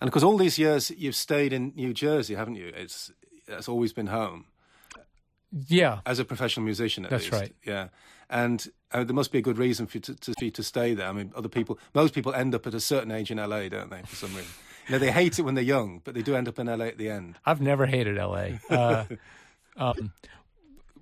And 0.00 0.08
of 0.08 0.12
course, 0.12 0.26
all 0.26 0.36
these 0.36 0.58
years 0.60 0.90
you've 0.90 1.14
stayed 1.14 1.52
in 1.52 1.72
New 1.76 1.92
Jersey, 1.94 2.34
haven't 2.34 2.56
you? 2.56 2.66
It's 2.68 3.12
it's 3.46 3.68
always 3.68 3.92
been 3.92 4.08
home. 4.08 4.46
Yeah, 5.68 6.00
as 6.04 6.18
a 6.18 6.24
professional 6.24 6.64
musician. 6.64 7.06
That's 7.08 7.30
least. 7.30 7.32
right. 7.32 7.54
Yeah, 7.64 7.88
and 8.28 8.66
uh, 8.90 9.04
there 9.04 9.14
must 9.14 9.30
be 9.30 9.38
a 9.38 9.42
good 9.42 9.58
reason 9.58 9.86
for 9.86 9.98
you 9.98 10.00
to, 10.00 10.14
to, 10.14 10.34
for 10.36 10.44
you 10.44 10.50
to 10.50 10.62
stay 10.62 10.94
there. 10.94 11.06
I 11.06 11.12
mean, 11.12 11.30
other 11.36 11.48
people, 11.48 11.78
most 11.94 12.14
people 12.14 12.34
end 12.34 12.54
up 12.54 12.66
at 12.66 12.74
a 12.74 12.80
certain 12.80 13.12
age 13.12 13.30
in 13.30 13.38
LA, 13.38 13.68
don't 13.68 13.90
they? 13.90 14.02
For 14.02 14.16
some 14.16 14.34
reason. 14.34 14.50
Know, 14.88 14.98
they 14.98 15.12
hate 15.12 15.38
it 15.38 15.42
when 15.42 15.54
they're 15.54 15.64
young, 15.64 16.00
but 16.04 16.14
they 16.14 16.22
do 16.22 16.34
end 16.34 16.48
up 16.48 16.58
in 16.58 16.66
LA 16.66 16.86
at 16.86 16.98
the 16.98 17.08
end. 17.08 17.38
I've 17.44 17.60
never 17.60 17.86
hated 17.86 18.16
LA. 18.16 18.58
Uh, 18.70 19.04
um, 19.76 20.12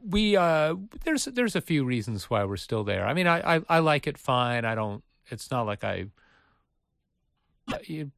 we 0.08 0.36
uh, 0.36 0.76
there's 1.04 1.24
there's 1.26 1.56
a 1.56 1.60
few 1.60 1.84
reasons 1.84 2.30
why 2.30 2.44
we're 2.44 2.56
still 2.56 2.84
there. 2.84 3.06
I 3.06 3.14
mean, 3.14 3.26
I, 3.26 3.56
I, 3.56 3.60
I 3.68 3.78
like 3.80 4.06
it 4.06 4.16
fine. 4.16 4.64
I 4.64 4.74
don't. 4.74 5.02
It's 5.28 5.50
not 5.50 5.66
like 5.66 5.84
I. 5.84 6.06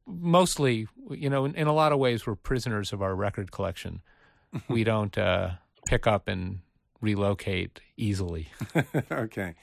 Mostly, 0.07 0.87
you 1.11 1.29
know, 1.29 1.45
in, 1.45 1.53
in 1.55 1.67
a 1.67 1.73
lot 1.73 1.91
of 1.91 1.99
ways, 1.99 2.25
we're 2.25 2.35
prisoners 2.35 2.91
of 2.91 3.01
our 3.01 3.15
record 3.15 3.51
collection. 3.51 4.01
we 4.67 4.83
don't 4.83 5.17
uh, 5.17 5.51
pick 5.85 6.07
up 6.07 6.27
and 6.27 6.59
relocate 7.01 7.79
easily. 7.97 8.49
okay. 9.11 9.55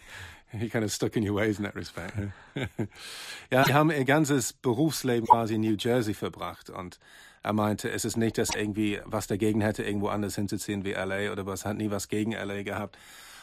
You're 0.53 0.69
kind 0.69 0.85
of 0.85 0.93
stuck 0.93 1.17
in 1.17 1.29
your 1.29 1.37
ways 1.37 1.59
in 1.59 1.65
that 1.65 1.77
respect. 1.77 2.13
ja, 3.51 3.65
die 3.65 3.73
haben 3.73 3.91
ihr 3.91 4.05
ganzes 4.05 4.53
Berufsleben 4.53 5.27
quasi 5.27 5.55
in 5.55 5.61
New 5.61 5.77
Jersey 5.79 6.15
verbracht 6.15 6.71
und 6.71 6.99
er 7.43 7.53
meinte, 7.53 7.91
es 7.91 8.05
ist 8.05 8.17
nicht, 8.17 8.37
dass 8.37 8.55
irgendwie 8.55 9.01
was 9.05 9.27
dagegen 9.27 9.61
hätte, 9.61 9.83
irgendwo 9.83 10.09
anders 10.09 10.35
hinzuziehen 10.35 10.85
wie 10.85 10.93
LA 10.93 11.33
oder 11.33 11.47
was, 11.47 11.65
hat 11.65 11.77
nie 11.77 11.91
was 11.91 12.09
gegen 12.09 12.33
LA 12.33 12.63
gehabt. 12.63 12.99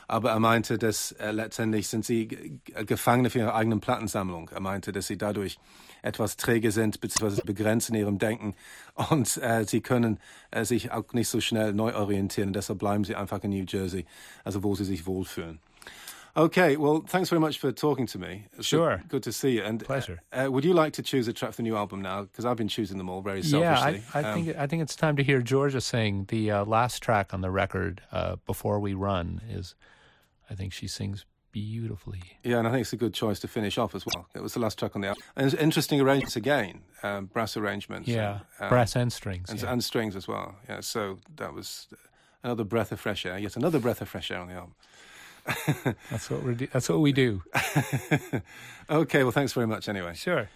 Aber 0.10 0.32
er 0.32 0.40
meinte, 0.40 0.78
dass 0.78 1.12
äh, 1.14 1.32
letztendlich 1.32 1.90
sind 1.90 2.06
sie 2.06 2.62
Gefangene 2.86 3.30
für 3.30 3.40
ihre 3.40 3.56
eigenen 3.56 3.82
Plattensammlung. 3.82 4.50
Er 4.54 4.62
meinte, 4.62 4.94
dass 4.94 5.08
sie 5.08 5.18
dadurch 5.18 5.60
etwas 6.02 6.38
träge 6.38 6.72
sind 6.72 7.02
bzw. 7.02 7.42
begrenzt 7.44 7.90
in 7.90 7.96
ihrem 7.96 8.18
Denken 8.18 8.56
und 9.10 9.38
äh, 9.38 9.66
sie 9.66 9.82
können 9.82 10.20
äh, 10.52 10.64
sich 10.64 10.92
auch 10.92 11.12
nicht 11.14 11.28
so 11.28 11.42
schnell 11.42 11.74
neu 11.74 11.96
orientieren. 11.96 12.54
Deshalb 12.54 12.80
bleiben 12.80 13.04
sie 13.04 13.16
einfach 13.16 13.44
in 13.44 13.50
New 13.50 13.66
Jersey, 13.68 14.06
also 14.46 14.64
wo 14.64 14.76
sie 14.76 14.86
sich 14.86 15.06
wohlfühlen. 15.06 15.60
Okay, 16.38 16.78
well, 16.78 17.04
thanks 17.08 17.30
very 17.30 17.40
much 17.40 17.58
for 17.58 17.72
talking 17.72 18.06
to 18.08 18.20
me. 18.20 18.46
It's 18.58 18.68
sure. 18.68 18.98
Good, 18.98 19.10
good 19.10 19.24
to 19.24 19.34
see 19.34 19.56
you. 19.56 19.64
And 19.64 19.84
Pleasure. 19.84 20.22
Uh, 20.32 20.52
would 20.52 20.64
you 20.64 20.74
like 20.74 20.94
to 20.94 21.02
choose 21.02 21.28
a 21.28 21.34
track 21.34 21.52
for 21.52 21.58
the 21.58 21.64
new 21.64 21.76
album 21.76 22.04
now? 22.04 22.24
Because 22.24 22.46
I've 22.46 22.58
been 22.58 22.68
choosing 22.68 23.00
them 23.00 23.10
all 23.10 23.22
very 23.22 23.42
selfishly. 23.42 24.04
Yeah, 24.04 24.12
I, 24.14 24.20
I 24.20 24.24
um, 24.24 24.34
think 24.36 24.56
I 24.56 24.68
think 24.68 24.84
it's 24.84 24.96
time 24.96 25.16
to 25.16 25.24
hear 25.24 25.42
Georgia 25.42 25.82
sing 25.82 26.26
the 26.28 26.52
uh, 26.52 26.66
last 26.66 27.02
track 27.02 27.34
on 27.34 27.42
the 27.42 27.50
record. 27.50 28.02
Uh, 28.12 28.36
Before 28.46 28.80
we 28.80 28.94
run 28.94 29.42
is, 29.50 29.74
I 30.48 30.54
think 30.54 30.74
she 30.74 30.88
sings 30.88 31.26
beautifully. 31.52 32.22
Yeah, 32.44 32.60
and 32.60 32.68
I 32.68 32.72
think 32.72 32.82
it's 32.82 32.94
a 32.94 32.98
good 32.98 33.16
choice 33.16 33.40
to 33.40 33.48
finish 33.48 33.80
off 33.80 33.96
as 33.96 34.06
well. 34.06 34.28
It 34.36 34.44
was 34.44 34.54
the 34.54 34.60
last 34.60 34.78
track 34.78 34.96
on 34.96 35.02
the 35.02 35.08
album. 35.08 35.24
And 35.36 35.52
interesting 35.56 36.00
arrangements 36.00 36.36
again, 36.36 36.82
um, 37.02 37.26
brass 37.26 37.58
arrangements. 37.58 38.08
Yeah, 38.08 38.42
um, 38.60 38.70
brass 38.70 38.96
and 38.96 39.12
strings. 39.12 39.50
And, 39.50 39.60
yeah. 39.60 39.72
and 39.72 39.84
strings 39.84 40.16
as 40.16 40.28
well. 40.28 40.56
Yeah, 40.70 40.82
so 40.82 41.18
that 41.38 41.56
was 41.56 41.88
another 42.44 42.64
breath 42.64 42.92
of 42.92 43.00
fresh 43.00 43.26
air. 43.26 43.40
Yet 43.40 43.56
another 43.56 43.80
breath 43.80 44.02
of 44.02 44.10
fresh 44.10 44.30
air 44.30 44.40
on 44.40 44.50
the 44.50 44.54
album. 44.54 44.76
that's 46.10 46.30
what 46.30 46.44
we 46.44 46.56
do. 46.56 46.68
That's 46.72 46.90
what 46.90 47.02
we 47.02 47.14
do. 47.14 47.42
okay, 48.90 49.24
well, 49.24 49.32
thanks 49.32 49.54
very 49.54 49.68
much 49.68 49.88
anyway. 49.88 50.14
Sure. 50.14 50.50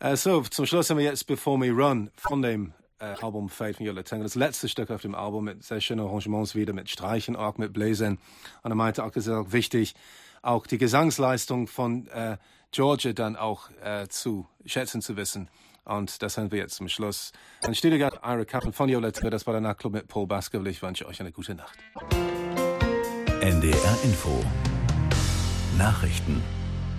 Uh, 0.00 0.14
so, 0.14 0.42
zum 0.42 0.66
Schluss 0.66 0.90
haben 0.90 0.98
wir 0.98 1.04
jetzt 1.04 1.26
Before 1.26 1.58
Me 1.58 1.70
Run 1.70 2.10
von 2.16 2.42
dem 2.42 2.72
äh, 3.00 3.14
Album 3.20 3.48
Fade 3.48 3.74
von 3.74 3.86
Yola 3.86 4.02
Tango. 4.02 4.24
Das 4.24 4.34
letzte 4.34 4.68
Stück 4.68 4.90
auf 4.90 5.02
dem 5.02 5.14
Album 5.14 5.44
mit 5.44 5.64
sehr 5.64 5.80
schönen 5.80 6.00
Arrangements 6.00 6.54
wieder, 6.54 6.72
mit 6.72 6.88
Streichen, 6.88 7.36
auch 7.36 7.58
mit 7.58 7.72
Bläsern. 7.72 8.18
Und 8.62 8.72
er 8.72 8.74
meinte 8.74 9.04
auch, 9.04 9.10
es 9.10 9.26
ist 9.26 9.32
auch 9.32 9.52
wichtig, 9.52 9.94
auch 10.42 10.66
die 10.66 10.78
Gesangsleistung 10.78 11.66
von 11.66 12.06
äh, 12.08 12.36
Georgia 12.70 13.12
dann 13.12 13.36
auch 13.36 13.70
äh, 13.82 14.08
zu 14.08 14.46
schätzen 14.64 15.02
zu 15.02 15.16
wissen. 15.16 15.48
Und 15.84 16.22
das 16.22 16.36
haben 16.36 16.50
wir 16.52 16.58
jetzt 16.58 16.76
zum 16.76 16.88
Schluss. 16.88 17.32
Ein 17.62 17.74
Studio 17.74 17.98
Ira 17.98 18.44
Kaplan 18.44 18.72
von 18.72 18.88
Yola 18.88 19.10
Tango, 19.10 19.30
das 19.30 19.46
war 19.46 19.52
der 19.54 19.62
Nachtclub 19.62 19.94
mit 19.94 20.08
Paul 20.08 20.26
Baskerville. 20.26 20.70
Ich 20.70 20.82
wünsche 20.82 21.06
euch 21.06 21.20
eine 21.20 21.32
gute 21.32 21.54
Nacht. 21.54 21.78
NDR 23.40 23.96
Info. 24.02 24.44
Nachrichten 25.76 26.42